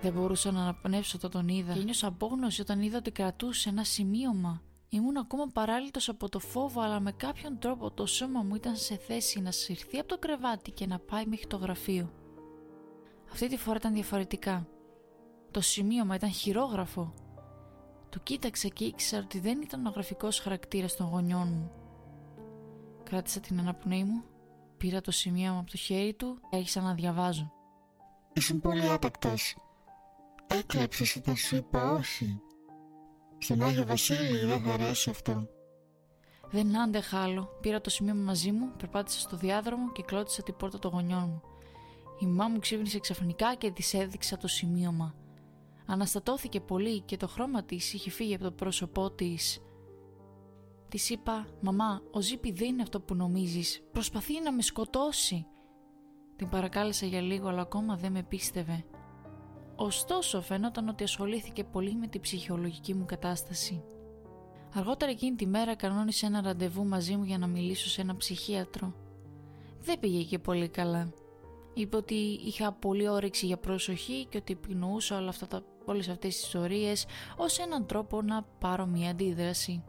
Δεν 0.02 0.12
μπορούσα 0.12 0.50
να 0.52 0.60
αναπνεύσω 0.60 1.16
όταν 1.16 1.30
τον 1.30 1.48
είδα 1.48 1.72
και 1.72 1.80
ένιωσα 1.80 2.06
απόγνωση 2.06 2.60
όταν 2.60 2.82
είδα 2.82 2.98
ότι 2.98 3.10
κρατούσε 3.10 3.68
ένα 3.68 3.84
σημείωμα. 3.84 4.62
Ήμουν 4.88 5.16
ακόμα 5.16 5.46
παράλυτο 5.52 6.00
από 6.06 6.28
το 6.28 6.38
φόβο, 6.38 6.80
αλλά 6.80 7.00
με 7.00 7.12
κάποιον 7.12 7.58
τρόπο 7.58 7.90
το 7.90 8.06
σώμα 8.06 8.42
μου 8.42 8.54
ήταν 8.54 8.76
σε 8.76 8.96
θέση 8.96 9.40
να 9.40 9.50
συρθεί 9.50 9.98
από 9.98 10.08
το 10.08 10.18
κρεβάτι 10.18 10.70
και 10.70 10.86
να 10.86 10.98
πάει 10.98 11.26
μέχρι 11.26 11.46
το 11.46 11.56
γραφείο. 11.56 12.12
Αυτή 13.32 13.48
τη 13.48 13.56
φορά 13.56 13.76
ήταν 13.76 13.92
διαφορετικά. 13.92 14.66
Το 15.50 15.60
σημείωμα 15.60 16.14
ήταν 16.14 16.30
χειρόγραφο. 16.30 17.14
Το 18.08 18.18
κοίταξα 18.18 18.68
και 18.68 18.84
ήξερα 18.84 19.22
ότι 19.22 19.40
δεν 19.40 19.62
ήταν 19.62 19.86
ο 19.86 19.90
γραφικός 19.90 20.40
χαρακτήρας 20.40 20.96
των 20.96 21.06
γονιών 21.06 21.48
μου. 21.48 21.85
Κράτησα 23.10 23.40
την 23.40 23.58
αναπνοή 23.58 24.04
μου, 24.04 24.24
πήρα 24.76 25.00
το 25.00 25.10
σημείωμα 25.10 25.58
από 25.58 25.70
το 25.70 25.76
χέρι 25.76 26.14
του 26.14 26.38
και 26.50 26.56
άρχισα 26.56 26.80
να 26.80 26.94
διαβάζω. 26.94 27.52
Ήσουν 28.32 28.60
πολύ 28.60 28.88
άπακτος. 28.88 29.56
Έκλαψες 30.46 31.16
όταν 31.16 31.36
σου 31.36 31.56
είπα 31.56 31.92
όχι. 31.92 32.40
Στον 33.38 33.62
Άγιο 33.62 33.86
Βασίλη 33.86 34.38
δεν 34.38 34.62
θα 34.62 34.72
αρέσει 34.72 35.10
αυτό. 35.10 35.48
Δεν 36.50 36.80
άντεχα 36.80 37.22
άλλο. 37.22 37.48
Πήρα 37.60 37.80
το 37.80 37.90
σημείωμα 37.90 38.22
μαζί 38.22 38.52
μου, 38.52 38.72
περπάτησα 38.76 39.20
στο 39.20 39.36
διάδρομο 39.36 39.92
και 39.92 40.02
κλώτησα 40.02 40.42
την 40.42 40.56
πόρτα 40.56 40.78
των 40.78 40.90
γονιών 40.90 41.28
μου. 41.28 41.40
Η 42.20 42.26
μαμά 42.26 42.48
μου 42.48 42.58
ξύπνησε 42.58 42.98
ξαφνικά 42.98 43.54
και 43.54 43.70
της 43.70 43.94
έδειξα 43.94 44.36
το 44.36 44.48
σημείωμα. 44.48 45.14
Αναστατώθηκε 45.86 46.60
πολύ 46.60 47.00
και 47.00 47.16
το 47.16 47.28
χρώμα 47.28 47.64
της 47.64 47.92
είχε 47.92 48.10
φύγει 48.10 48.34
από 48.34 48.44
το 48.44 48.50
πρόσωπό 48.50 49.10
της. 49.10 49.60
Τη 50.88 51.06
είπα: 51.08 51.46
Μαμά, 51.60 52.02
ο 52.10 52.20
Ζήπη 52.20 52.52
δεν 52.52 52.68
είναι 52.68 52.82
αυτό 52.82 53.00
που 53.00 53.14
νομίζεις. 53.14 53.82
Προσπαθεί 53.92 54.40
να 54.40 54.52
με 54.52 54.62
σκοτώσει. 54.62 55.46
Την 56.36 56.48
παρακάλεσα 56.48 57.06
για 57.06 57.20
λίγο, 57.20 57.48
αλλά 57.48 57.60
ακόμα 57.60 57.96
δεν 57.96 58.12
με 58.12 58.22
πίστευε. 58.22 58.84
Ωστόσο, 59.76 60.40
φαινόταν 60.40 60.88
ότι 60.88 61.02
ασχολήθηκε 61.02 61.64
πολύ 61.64 61.94
με 61.94 62.06
την 62.06 62.20
ψυχολογική 62.20 62.94
μου 62.94 63.04
κατάσταση. 63.04 63.84
Αργότερα 64.74 65.10
εκείνη 65.10 65.36
τη 65.36 65.46
μέρα 65.46 65.74
κανόνισε 65.74 66.26
ένα 66.26 66.42
ραντεβού 66.42 66.86
μαζί 66.86 67.16
μου 67.16 67.24
για 67.24 67.38
να 67.38 67.46
μιλήσω 67.46 67.88
σε 67.88 68.00
ένα 68.00 68.16
ψυχίατρο. 68.16 68.94
Δεν 69.80 69.98
πήγε 69.98 70.22
και 70.22 70.38
πολύ 70.38 70.68
καλά. 70.68 71.12
Είπε 71.74 71.96
ότι 71.96 72.14
είχα 72.44 72.72
πολύ 72.72 73.08
όρεξη 73.08 73.46
για 73.46 73.56
προσοχή 73.56 74.26
και 74.28 74.36
ότι 74.36 74.52
επινοούσα 74.52 75.18
όλα 75.18 75.28
αυτά 75.28 75.46
τα, 75.46 75.62
όλες 75.84 76.08
αυτές 76.08 76.34
τις 76.34 76.44
ιστορίες 76.44 77.06
ως 77.36 77.58
έναν 77.58 77.86
τρόπο 77.86 78.22
να 78.22 78.42
πάρω 78.42 78.86
μια 78.86 79.10
αντίδραση. 79.10 79.84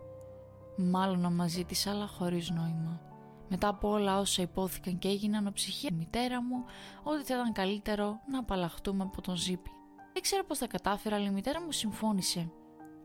Μάλλον 0.78 1.20
να 1.20 1.30
μαζί 1.30 1.64
της 1.64 1.88
αλλά 1.88 2.08
χωρίς 2.08 2.50
νόημα. 2.50 3.02
Μετά 3.50 3.68
από 3.68 3.90
όλα 3.90 4.20
όσα 4.20 4.42
ειπώθηκαν 4.42 4.98
και 4.98 5.08
έγιναν 5.08 5.48
έπεισα 5.48 5.52
τη 5.52 5.94
μητέρα 5.94 6.44
μου 6.44 6.64
ότι 7.04 7.24
θα 7.24 7.34
ήταν 7.36 7.54
καλύτερο 7.54 8.20
να 8.32 8.40
απαλλαχτούμε 8.40 9.04
από 9.04 9.22
τον 9.22 9.36
Ζήπη. 9.36 9.70
Δεν 10.14 10.22
ξέρω 10.22 10.44
πώς 10.44 10.58
τα 10.58 10.68
κατάφερα 10.68 11.16
αλλά 11.16 11.26
η 11.26 11.32
μητέρα 11.32 11.62
μου 11.62 11.72
συμφώνησε. 11.72 12.52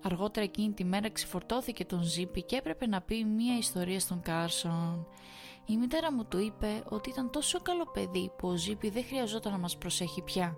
Αργότερα 0.02 0.46
εκείνη 0.46 0.72
τη 0.72 0.85
μέρα 0.85 1.11
ξεφορτώθηκε 1.11 1.85
τον 1.85 2.02
Ζήπη 2.02 2.42
και 2.42 2.56
έπρεπε 2.56 2.87
να 2.87 3.00
πει 3.00 3.24
μια 3.24 3.58
ιστορία 3.58 4.00
στον 4.00 4.20
Κάρσον. 4.20 5.06
Η 5.66 5.76
μητέρα 5.76 6.12
μου 6.12 6.24
του 6.24 6.38
είπε 6.38 6.82
ότι 6.88 7.11
ήταν 7.11 7.30
τόσο 7.30 7.61
καλό 7.61 7.85
παιδί 7.92 8.30
που 8.38 8.48
ο 8.48 8.56
Ζήπη 8.56 8.90
δεν 8.90 9.04
χρειαζόταν 9.04 9.52
να 9.52 9.58
μας 9.58 9.76
προσέχει 9.78 10.22
πια. 10.22 10.56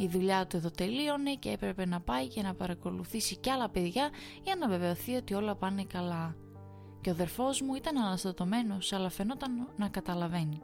Η 0.00 0.08
δουλειά 0.08 0.46
του 0.46 0.56
εδώ 0.56 0.70
τελείωνε 0.70 1.34
και 1.34 1.50
έπρεπε 1.50 1.86
να 1.86 2.00
πάει 2.00 2.28
και 2.28 2.42
να 2.42 2.54
παρακολουθήσει 2.54 3.36
κι 3.36 3.50
άλλα 3.50 3.68
παιδιά 3.68 4.10
για 4.42 4.56
να 4.56 4.68
βεβαιωθεί 4.68 5.14
ότι 5.14 5.34
όλα 5.34 5.54
πάνε 5.54 5.84
καλά. 5.84 6.36
Και 7.00 7.08
ο 7.08 7.12
αδερφός 7.12 7.60
μου 7.60 7.74
ήταν 7.74 7.96
αναστατωμένος 7.98 8.92
αλλά 8.92 9.08
φαινόταν 9.08 9.68
να 9.76 9.88
καταλαβαίνει. 9.88 10.62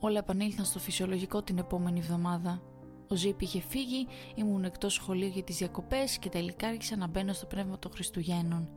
Όλα 0.00 0.18
επανήλθαν 0.18 0.64
στο 0.64 0.78
φυσιολογικό 0.78 1.42
την 1.42 1.58
επόμενη 1.58 1.98
εβδομάδα. 1.98 2.62
Ο 3.08 3.14
Ζήπη 3.14 3.44
είχε 3.44 3.60
φύγει, 3.60 4.06
ήμουν 4.34 4.64
εκτός 4.64 4.94
σχολείου 4.94 5.28
για 5.28 5.42
τις 5.42 5.56
διακοπές 5.56 6.18
και 6.18 6.28
τελικά 6.28 6.68
άρχισα 6.68 6.96
να 6.96 7.06
μπαίνω 7.06 7.32
στο 7.32 7.46
πνεύμα 7.46 7.78
των 7.78 7.90
Χριστουγέννων. 7.90 8.68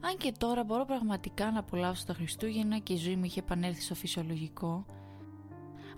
Αν 0.00 0.16
και 0.16 0.32
τώρα 0.38 0.64
μπορώ 0.64 0.84
πραγματικά 0.84 1.50
να 1.50 1.58
απολαύσω 1.58 2.04
τα 2.06 2.14
Χριστούγεννα 2.14 2.78
και 2.78 2.92
η 2.92 2.96
ζωή 2.96 3.16
μου 3.16 3.24
είχε 3.24 3.40
επανέλθει 3.40 3.82
στο 3.82 3.94
φυσιολογικό, 3.94 4.86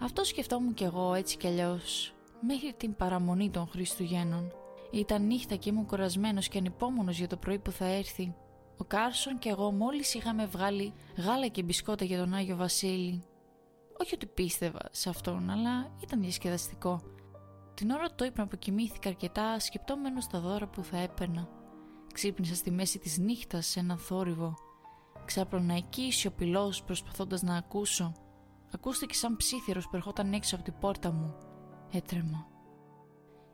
αυτό 0.00 0.24
σκεφτόμουν 0.24 0.74
κι 0.74 0.84
εγώ 0.84 1.14
έτσι 1.14 1.36
κι 1.36 1.46
αλλιώς 1.46 2.12
μέχρι 2.40 2.74
την 2.76 2.96
παραμονή 2.96 3.50
των 3.50 3.68
Χριστουγέννων. 3.68 4.52
Ήταν 4.90 5.26
νύχτα 5.26 5.56
και 5.56 5.68
ήμουν 5.68 5.86
κουρασμένος 5.86 6.48
και 6.48 6.58
ανυπόμονος 6.58 7.18
για 7.18 7.26
το 7.26 7.36
πρωί 7.36 7.58
που 7.58 7.70
θα 7.70 7.84
έρθει. 7.84 8.34
Ο 8.76 8.84
Κάρσον 8.84 9.38
και 9.38 9.48
εγώ 9.48 9.70
μόλις 9.72 10.14
είχαμε 10.14 10.46
βγάλει 10.46 10.92
γάλα 11.16 11.46
και 11.46 11.62
μπισκότα 11.62 12.04
για 12.04 12.18
τον 12.18 12.34
Άγιο 12.34 12.56
Βασίλη. 12.56 13.22
Όχι 14.00 14.14
ότι 14.14 14.26
πίστευα 14.26 14.80
σε 14.90 15.08
αυτόν, 15.08 15.50
αλλά 15.50 15.90
ήταν 16.02 16.20
διασκεδαστικό. 16.20 17.00
Την 17.74 17.90
ώρα 17.90 18.10
του 18.10 18.24
ύπνου 18.24 18.42
αποκοιμήθηκα 18.42 19.08
αρκετά 19.08 19.58
σκεπτόμενος 19.58 20.24
στα 20.24 20.40
δώρα 20.40 20.66
που 20.66 20.82
θα 20.84 20.98
έπαιρνα. 20.98 21.48
Ξύπνησα 22.12 22.54
στη 22.54 22.70
μέση 22.70 22.98
της 22.98 23.18
νύχτας 23.18 23.66
σε 23.66 23.80
έναν 23.80 23.98
θόρυβο. 23.98 24.54
Ξάπλωνα 25.24 25.74
εκεί 25.74 26.12
σιωπηλός 26.12 26.82
προσπαθώντας 26.82 27.42
να 27.42 27.56
ακούσω. 27.56 28.12
Ακούστηκε 28.72 29.14
σαν 29.14 29.36
ψίθυρος 29.36 29.88
που 29.88 29.96
ερχόταν 29.96 30.32
έξω 30.32 30.54
από 30.54 30.64
την 30.64 30.74
πόρτα 30.80 31.12
μου. 31.12 31.34
Έτρεμα. 31.92 32.46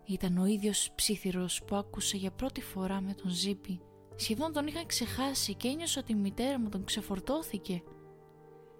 Ήταν 0.04 0.38
ο 0.38 0.46
ίδιος 0.46 0.90
ψήθυρος 0.94 1.62
που 1.64 1.76
άκουσα 1.76 2.16
για 2.16 2.30
πρώτη 2.30 2.60
φορά 2.60 3.00
με 3.00 3.14
τον 3.14 3.30
Ζήπη. 3.30 3.80
Σχεδόν 4.16 4.52
τον 4.52 4.66
είχα 4.66 4.86
ξεχάσει 4.86 5.54
και 5.54 5.68
ένιωσα 5.68 6.00
ότι 6.00 6.12
η 6.12 6.14
μητέρα 6.14 6.60
μου 6.60 6.68
τον 6.68 6.84
ξεφορτώθηκε. 6.84 7.82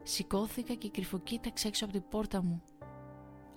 Σηκώθηκα 0.02 0.74
και 0.74 0.90
κρυφοκοίταξα 0.90 1.68
έξω 1.68 1.84
από 1.84 1.92
την 1.92 2.02
πόρτα 2.08 2.42
μου. 2.42 2.62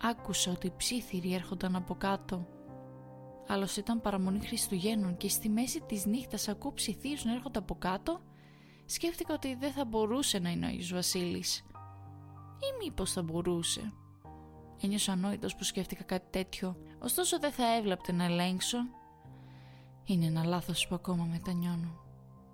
Άκουσα 0.02 0.52
ότι 0.52 0.68
οι 0.68 0.74
ψήθυροι 0.78 1.34
έρχονταν 1.34 1.76
από 1.76 1.96
κάτω. 1.96 2.48
Άλλωστε 3.48 3.80
ήταν 3.80 4.02
παραμονή 4.02 4.40
Χριστουγέννων 4.40 5.18
και 5.18 5.30
στη 5.30 5.50
μέση 5.50 5.82
της 5.82 6.06
νύχτας 6.06 6.48
ακούω 6.48 6.74
ψιθύρους 6.74 7.26
να 7.26 7.34
έρχονται 7.34 7.60
από 7.60 7.76
κάτω. 7.76 8.22
Σκέφτηκα 8.86 9.34
ότι 9.34 9.56
δεν 9.56 9.72
θα 9.72 9.86
μπορούσε 9.86 10.40
να 10.40 10.50
είναι 10.50 10.66
ο 10.66 10.70
Άγιος 10.70 10.94
Βασίλης. 10.94 11.58
Ή 12.58 12.84
μήπως 12.84 13.12
θα 13.12 13.22
μπορούσε. 13.22 13.94
Ένιωσα 14.82 15.12
ανόητος 15.12 15.56
που 15.56 15.64
σκέφτηκα 15.64 16.04
κάτι 16.04 16.26
τέτοιο, 16.30 16.78
ωστόσο 17.00 17.40
δεν 17.40 17.52
θα 17.52 17.76
έβλαπτε 17.76 18.12
να 18.12 18.24
ελέγξω. 18.24 18.78
Είναι 20.06 20.26
ένα 20.26 20.46
λάθος 20.46 20.88
που 20.88 20.96
ακόμα 20.96 21.24
μετανιώνω. 21.24 22.06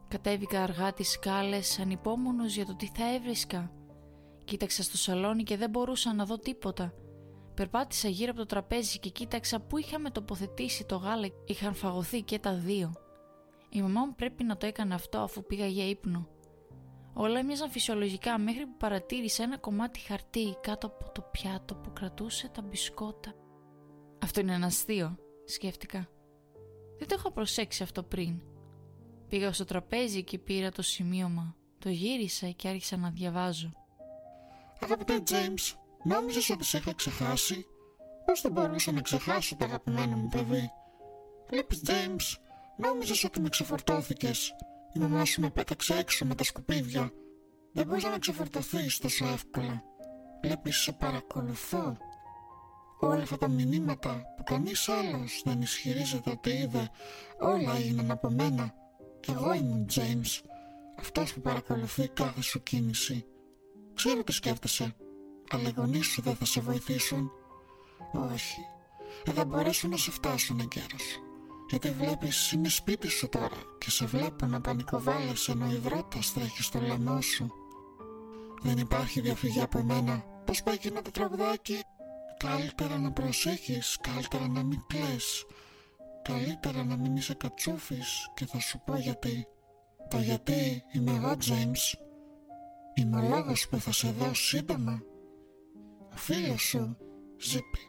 Κατέβηκα 0.08 0.64
αργά 0.64 0.94
τις 0.94 1.10
σκάλες, 1.10 1.80
ανυπόμονος 1.80 2.56
για 2.56 2.66
το 2.66 2.76
τι 2.76 2.90
θα 2.96 3.14
έβρισκα. 3.14 3.72
Κοίταξα 4.46 4.84
στο 4.84 4.98
σαλόνι 4.98 5.44
και 5.44 5.58
δεν 5.58 5.70
μπορούσα 5.70 6.14
να 6.14 6.26
δω 6.26 6.38
τίποτα. 6.38 6.94
Περπάτησα 7.54 8.08
γύρω 8.08 8.32
από 8.32 8.40
το 8.40 8.46
τραπέζι 8.46 9.00
και 9.00 9.10
κοίταξα 9.10 9.60
πού 9.60 9.78
είχαμε 9.78 10.10
τοποθετήσει 10.10 10.86
το 10.86 10.96
γάλα. 10.96 11.28
Είχαν 11.46 11.74
φαγωθεί 11.74 12.22
και 12.22 12.40
τα 12.40 12.54
δύο. 12.54 12.94
Η 13.70 13.82
μαμά 13.82 14.06
μου 14.06 14.16
πρέπει 14.16 14.44
να 14.44 14.58
το 14.58 14.66
έκανε 14.66 14.94
αυτό 14.94 15.20
αφού 15.20 15.46
πήγα 15.46 15.66
για 15.66 15.90
ύπνο. 15.90 16.28
Όλα 17.14 17.40
έμοιαζαν 17.40 17.70
φυσιολογικά 17.70 18.38
μέχρι 18.38 18.66
που 18.66 18.78
παρατήρησα 18.78 19.44
ένα 19.44 19.58
κομμάτι 19.58 20.00
χαρτί 20.00 20.58
κάτω 20.62 20.88
από 20.88 21.12
το 21.12 21.22
πιάτο 21.22 21.76
που 21.76 21.94
κρατούσε 21.94 22.50
τα 22.50 22.62
μπισκότα. 22.62 23.34
Αυτό 24.24 24.40
είναι 24.40 24.54
ένα 24.54 24.66
αστείο, 24.66 25.18
σκέφτηκα. 25.46 26.08
Δεν 26.98 27.08
το 27.08 27.16
είχα 27.18 27.32
προσέξει 27.32 27.84
αυτό 27.84 28.04
πριν. 28.04 28.42
Πήγα 29.28 29.54
στο 29.54 29.66
τραπέζι 29.66 30.24
και 30.24 30.40
πήρα 30.40 30.72
το 30.72 30.82
σημείωμα. 30.82 31.56
Το 31.80 31.90
γύρισα 31.90 32.50
και 32.50 32.68
άρχισα 32.68 32.98
να 32.98 33.10
διαβάζω. 33.10 33.72
Αγαπητέ 34.80 35.24
James, 35.30 35.78
Νόμιζες 36.04 36.50
ότι 36.50 36.64
σε 36.64 36.78
είχα 36.78 36.94
ξεχάσει; 36.94 37.66
Πώς 38.26 38.42
θα 38.42 38.50
μπορούσα 38.50 38.92
να 38.92 39.02
ξεχάσω 39.02 39.56
το 39.56 39.66
αγαπημένο 39.66 40.16
μου 40.16 40.28
παιδί; 40.28 40.72
Βλέπεις, 41.50 41.82
James, 41.86 42.40
νόμιζες 42.78 43.24
ότι 43.24 43.40
με 43.42 43.50
ξεφορτώθηκες. 43.50 44.56
Η 44.94 45.00
μαμά 45.00 45.26
σου 45.26 45.42
με 45.42 45.50
πέταξε 45.50 45.96
έξω 45.96 46.26
με 46.26 46.36
τα 46.36 46.44
σκουπίδια. 46.44 47.12
Δεν 47.72 47.86
μπορείς 47.88 48.04
να 48.04 48.20
ξεφορτωθείς 48.20 48.98
τόσο 48.98 49.26
εύκολα. 49.26 49.84
Βλέπεις 50.42 50.78
σε 50.78 50.92
παρακολουθώ. 50.92 51.98
Όλα 53.00 53.22
αυτά 53.22 53.38
τα 53.38 53.48
μηνύματα 53.48 54.22
που 54.38 54.44
κανείς 54.44 54.90
άλλος 54.90 55.42
δεν 55.46 55.62
ισχυρίζεται 55.62 56.30
ότι 56.30 56.50
είδε, 56.50 56.90
όλα 57.40 57.76
έγιναν 57.76 58.12
από 58.12 58.30
μένα. 58.30 58.74
Εγώ 59.28 59.54
ήμουν 59.54 59.86
James, 59.94 60.42
αυτός 61.00 61.34
που 61.34 61.42
παρακολουθεί 61.42 62.08
κάθε 62.08 62.42
σου 62.42 62.64
κίνηση. 62.64 63.26
Ξέρω 63.94 64.24
τι 64.24 64.32
σκέφτεσαι, 64.32 64.96
αλλά 65.50 65.70
οι 65.70 65.74
γονείς 65.76 66.06
σου 66.06 66.22
δεν 66.22 66.36
θα 66.36 66.46
σε 66.46 66.62
βοηθήσουν. 66.62 67.32
Όχι, 68.32 68.60
δεν 69.26 69.34
θα 69.34 69.46
μπορέσουν 69.46 69.90
να 69.90 69.98
σε 69.98 70.12
φτάσουν 70.12 70.60
εγκαίρως. 70.60 71.20
Γιατί 71.74 71.92
βλέπεις 71.92 72.52
είναι 72.52 72.70
σπίτι 72.70 73.08
σου 73.08 73.30
τώρα 73.30 73.58
και 73.78 73.90
σε 73.90 74.06
βλέπω 74.06 74.46
να 74.46 74.62
πανικοβάλλεις 74.62 75.48
ενώ 75.48 75.72
υδρότας 75.72 76.34
τρέχει 76.34 76.64
στο 76.64 76.80
λαιμό 76.80 77.22
σου. 77.22 77.52
Δεν 78.62 78.78
υπάρχει 78.78 79.22
διαφυγή 79.22 79.62
από 79.62 79.78
εμένα. 79.78 80.24
Πώς 80.46 80.64
πάει 80.64 80.76
εκείνο 80.76 81.02
το 81.02 81.12
τραγουδάκι; 81.12 81.80
Καλύτερα 82.38 82.98
να 82.98 83.12
προσέχεις, 83.12 83.98
καλύτερα 84.02 84.48
να 84.48 84.64
μην 84.64 84.84
κλαις. 84.88 85.46
Καλύτερα 86.22 86.84
να 86.84 86.98
μην 86.98 87.16
είσαι 87.16 87.34
κατσούφης 87.34 88.30
και 88.34 88.46
θα 88.46 88.60
σου 88.60 88.82
πω 88.86 88.96
γιατί. 88.96 89.48
Το 90.10 90.18
γιατί 90.18 90.84
είμαι 90.92 91.12
εγώ, 91.12 91.32
James. 91.32 92.00
Είμαι 92.94 93.18
ο 93.18 93.30
λόγος 93.30 93.68
που 93.70 93.80
θα 93.80 93.92
σε 93.92 94.12
δω 94.12 94.34
σύντομα. 94.34 95.02
Ο 96.14 96.16
φίλος 96.16 96.62
σου, 96.62 96.98
Ζήπη. 97.38 97.80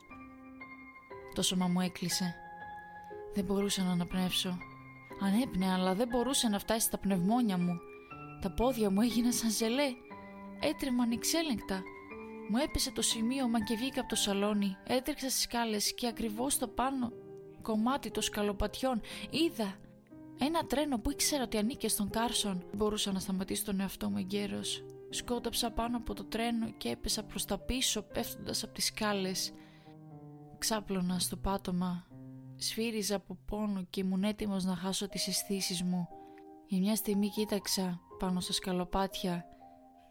Το 1.34 1.42
σώμα 1.42 1.68
μου 1.68 1.80
έκλεισε. 1.80 2.34
Δεν 3.34 3.44
μπορούσα 3.44 3.82
να 3.82 3.90
αναπνεύσω. 3.90 4.58
Ανέπνεα, 5.20 5.74
αλλά 5.74 5.94
δεν 5.94 6.08
μπορούσε 6.08 6.48
να 6.48 6.58
φτάσει 6.58 6.86
στα 6.86 6.98
πνευμόνια 6.98 7.58
μου. 7.58 7.78
Τα 8.40 8.50
πόδια 8.50 8.90
μου 8.90 9.00
έγιναν 9.00 9.32
σαν 9.32 9.50
ζελέ. 9.50 9.88
Έτρεμαν 10.60 11.10
ανεξέλεγκτα. 11.10 11.82
Μου 12.50 12.56
έπεσε 12.56 12.92
το 12.92 13.02
σημείωμα 13.02 13.64
και 13.64 13.76
βγήκα 13.76 14.00
από 14.00 14.08
το 14.08 14.16
σαλόνι. 14.16 14.76
Έτρεξα 14.86 15.28
στις 15.30 15.42
σκάλες 15.42 15.94
και 15.94 16.06
ακριβώς 16.06 16.52
στο 16.52 16.68
πάνω 16.68 17.12
κομμάτι 17.62 18.10
των 18.10 18.22
σκαλοπατιών 18.22 19.00
είδα 19.30 19.74
ένα 20.38 20.66
τρένο 20.66 20.98
που 20.98 21.10
ήξερα 21.10 21.42
ότι 21.42 21.56
ανήκε 21.56 21.88
στον 21.88 22.10
Κάρσον. 22.10 22.64
Μπορούσα 22.74 23.12
να 23.12 23.18
σταματήσω 23.18 23.64
τον 23.64 23.80
εαυτό 23.80 24.10
μου 24.10 24.18
εγκαίρως. 24.18 24.84
Σκόταψα 25.10 25.70
πάνω 25.70 25.96
από 25.96 26.14
το 26.14 26.24
τρένο 26.24 26.70
και 26.76 26.88
έπεσα 26.88 27.22
προς 27.22 27.44
τα 27.44 27.58
πίσω 27.58 28.02
πέφτοντας 28.02 28.62
από 28.62 28.72
τις 28.74 28.84
σκάλες. 28.84 29.52
Ξάπλωνα 30.58 31.18
στο 31.18 31.36
πάτωμα. 31.36 32.06
Σφύριζα 32.56 33.16
από 33.16 33.38
πόνο 33.46 33.84
και 33.90 34.00
ήμουν 34.00 34.24
έτοιμος 34.24 34.64
να 34.64 34.76
χάσω 34.76 35.08
τις 35.08 35.28
αισθήσεις 35.28 35.82
μου. 35.82 36.08
Για 36.66 36.78
μια 36.78 36.96
στιγμή 36.96 37.28
κοίταξα 37.28 38.00
πάνω 38.18 38.40
στα 38.40 38.52
σκαλοπάτια. 38.52 39.44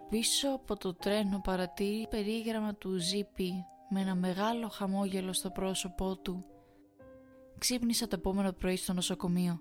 Πίσω 0.09 0.49
από 0.49 0.77
το 0.77 0.93
τρένο 0.93 1.41
παρατήρη 1.43 2.07
περίγραμμα 2.09 2.75
του 2.75 2.97
Ζήπη 2.97 3.53
με 3.89 4.01
ένα 4.01 4.15
μεγάλο 4.15 4.67
χαμόγελο 4.67 5.33
στο 5.33 5.49
πρόσωπό 5.49 6.17
του. 6.17 6.45
Ξύπνησα 7.57 8.07
το 8.07 8.15
επόμενο 8.19 8.51
πρωί 8.51 8.75
στο 8.75 8.93
νοσοκομείο. 8.93 9.59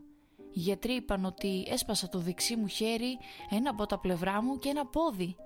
Οι 0.55 0.59
γιατροί 0.59 0.93
είπαν 0.93 1.25
ότι 1.25 1.67
έσπασα 1.69 2.09
το 2.09 2.19
δεξί 2.19 2.57
μου 2.57 2.67
χέρι, 2.67 3.19
ένα 3.51 3.71
από 3.71 3.87
τα 3.87 3.99
πλευρά 3.99 4.43
μου 4.43 4.59
και 4.59 4.69
ένα 4.69 4.87
πόδι. 4.87 5.37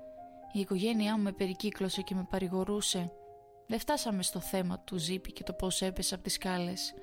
Η 0.53 0.61
οικογένειά 0.61 1.17
μου 1.17 1.23
με 1.23 1.33
περικύκλωσε 1.33 2.03
και 2.03 2.15
με 2.15 2.27
παρηγορούσε. 2.31 3.13
Δεν 3.67 3.79
φτάσαμε 3.79 4.23
στο 4.23 4.41
θέμα 4.41 4.81
του 4.81 4.97
Ζήπη 4.97 5.33
και 5.33 5.43
το 5.43 5.53
πώς 5.53 5.83
έπεσα 5.83 6.15
από 6.15 6.25
τις 6.25 6.33
σκάλες. 6.33 6.95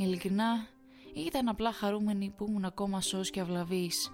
Ειλικρινά, 0.00 0.66
ήταν 1.14 1.48
απλά 1.48 1.72
χαρούμενοι 1.72 2.30
που 2.36 2.46
ήμουν 2.48 2.64
ακόμα 2.64 3.00
σώος 3.00 3.30
και 3.30 3.40
αυλαβής. 3.40 4.12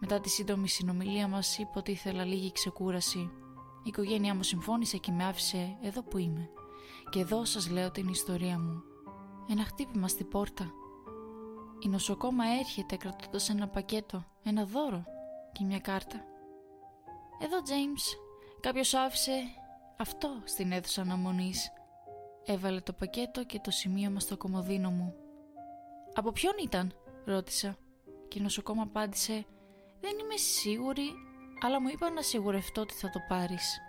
Μετά 0.00 0.20
τη 0.20 0.28
σύντομη 0.28 0.68
συνομιλία 0.68 1.28
μας 1.28 1.58
είπε 1.58 1.78
ότι 1.78 1.90
ήθελα 1.90 2.24
λίγη 2.24 2.52
ξεκούραση. 2.52 3.18
Η 3.18 3.88
οικογένειά 3.88 4.34
μου 4.34 4.42
συμφώνησε 4.42 4.96
και 4.96 5.12
με 5.12 5.24
άφησε 5.24 5.76
εδώ 5.82 6.02
που 6.02 6.18
είμαι. 6.18 6.48
Και 7.10 7.20
εδώ 7.20 7.44
σας 7.44 7.70
λέω 7.70 7.90
την 7.90 8.08
ιστορία 8.08 8.58
μου. 8.58 8.82
Ένα 9.48 9.64
χτύπημα 9.64 10.08
στη 10.08 10.24
πόρτα. 10.24 10.72
Η 11.78 11.88
νοσοκόμα 11.88 12.44
έρχεται 12.58 12.96
κρατώντας 12.96 13.48
ένα 13.48 13.68
πακέτο, 13.68 14.24
ένα 14.42 14.64
δώρο 14.64 15.04
και 15.52 15.64
μια 15.64 15.78
κάρτα. 15.78 16.24
Εδώ, 17.42 17.56
James. 17.56 18.18
Κάποιος 18.60 18.94
άφησε 18.94 19.32
αυτό 19.96 20.28
στην 20.44 20.72
αίθουσα 20.72 21.02
αναμονής. 21.02 21.72
Έβαλε 22.44 22.80
το 22.80 22.92
πακέτο 22.92 23.44
και 23.44 23.60
το 23.62 23.70
σημείωμα 23.70 24.20
στο 24.20 24.36
κομμωδίνο 24.36 24.90
μου. 24.90 25.14
«Από 26.14 26.32
ποιον 26.32 26.52
ήταν» 26.62 26.92
ρώτησα 27.24 27.76
και 28.28 28.38
η 28.38 28.42
νοσοκόμα 28.42 28.82
απάντησε 28.82 29.44
«Δεν 30.00 30.18
είμαι 30.18 30.36
σίγουρη, 30.36 31.10
αλλά 31.62 31.80
μου 31.80 31.88
είπα 31.88 32.10
να 32.10 32.22
σιγουρευτώ 32.22 32.80
ότι 32.80 32.94
θα 32.94 33.10
το 33.10 33.18
πάρεις». 33.28 33.80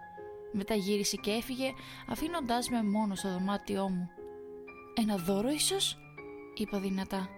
Μετά 0.52 0.76
γύρισε 0.76 1.16
και 1.16 1.32
έφυγε 1.32 1.72
αφήνοντάς 2.08 2.70
με 2.70 2.84
μόνο 2.84 3.16
στο 3.16 3.32
δωμάτιό 3.32 3.90
μου. 3.90 4.10
«Ένα 4.96 5.16
δώρο 5.16 5.50
ίσως» 5.50 5.98
είπα 6.56 6.80
δυνατά. 6.80 7.30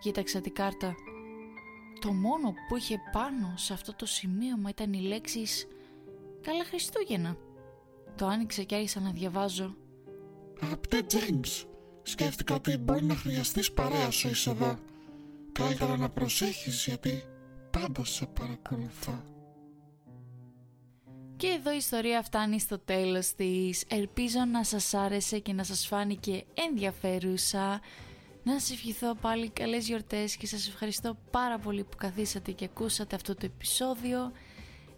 Κοίταξα 0.00 0.40
την 0.40 0.54
κάρτα. 0.54 0.94
Το 2.00 2.12
μόνο 2.12 2.54
που 2.68 2.76
είχε 2.76 3.00
πάνω 3.12 3.52
σε 3.56 3.72
αυτό 3.72 3.94
το 3.94 4.06
σημείωμα 4.06 4.68
ήταν 4.68 4.92
οι 4.92 5.00
λέξεις 5.00 5.66
«Καλά 6.40 6.64
Χριστούγεννα». 6.64 7.36
Το 8.16 8.26
άνοιξα 8.26 8.62
και 8.62 8.74
άρχισα 8.74 9.00
να 9.00 9.10
διαβάζω. 9.10 9.76
Αγαπητέ 10.60 11.06
James, 11.10 11.66
σκέφτηκα 12.02 12.54
ότι 12.54 12.76
μπορεί 12.76 13.04
να 13.04 13.14
χρειαστείς 13.14 13.72
παρέα 13.72 14.10
σου 14.10 14.28
είσαι 14.28 14.50
εδώ. 14.50 14.78
Καλύτερα 15.52 15.96
να 15.96 16.08
προσέχεις 16.08 16.84
γιατί 16.86 17.22
πάντα 17.70 18.04
σε 18.04 18.26
παρακολουθώ. 18.26 19.22
Και 21.36 21.46
εδώ 21.46 21.72
η 21.72 21.76
ιστορία 21.76 22.22
φτάνει 22.22 22.60
στο 22.60 22.78
τέλος 22.78 23.34
της. 23.34 23.84
Ελπίζω 23.88 24.44
να 24.52 24.64
σας 24.64 24.94
άρεσε 24.94 25.38
και 25.38 25.52
να 25.52 25.64
σας 25.64 25.86
φάνηκε 25.86 26.44
ενδιαφέρουσα. 26.54 27.80
Να 28.42 28.60
σας 28.60 28.70
ευχηθώ 28.70 29.14
πάλι 29.14 29.50
καλές 29.50 29.86
γιορτές 29.86 30.36
και 30.36 30.46
σας 30.46 30.68
ευχαριστώ 30.68 31.16
πάρα 31.30 31.58
πολύ 31.58 31.84
που 31.84 31.96
καθίσατε 31.96 32.52
και 32.52 32.64
ακούσατε 32.64 33.16
αυτό 33.16 33.34
το 33.34 33.46
επεισόδιο. 33.46 34.32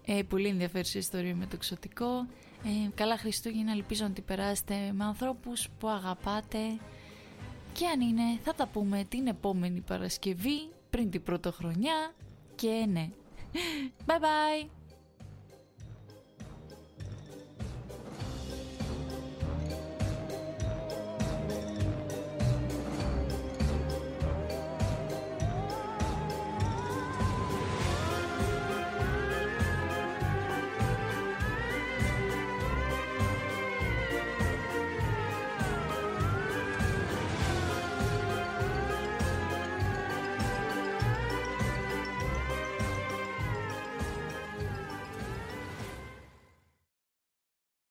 Ε, 0.05 0.23
πολύ 0.23 0.49
ενδιαφέρουσα 0.49 0.99
ιστορία 0.99 1.35
με 1.35 1.45
το 1.45 1.53
εξωτικό. 1.55 2.27
Ε, 2.65 2.91
καλά 2.95 3.17
Χριστούγεννα, 3.19 3.73
ελπίζω 3.73 4.05
να 4.05 4.11
την 4.11 4.25
περάσετε 4.25 4.75
με 4.93 5.05
ανθρώπους 5.05 5.69
που 5.79 5.89
αγαπάτε. 5.89 6.59
Και 7.73 7.87
αν 7.87 8.01
είναι, 8.01 8.23
θα 8.43 8.55
τα 8.55 8.67
πούμε 8.67 9.05
την 9.09 9.27
επόμενη 9.27 9.81
Παρασκευή, 9.81 10.71
πριν 10.91 11.11
την 11.11 11.23
πρωτοχρονιά. 11.23 12.15
Και 12.55 12.87
ναι. 12.89 13.09
Bye 14.07 14.21
bye! 14.21 14.82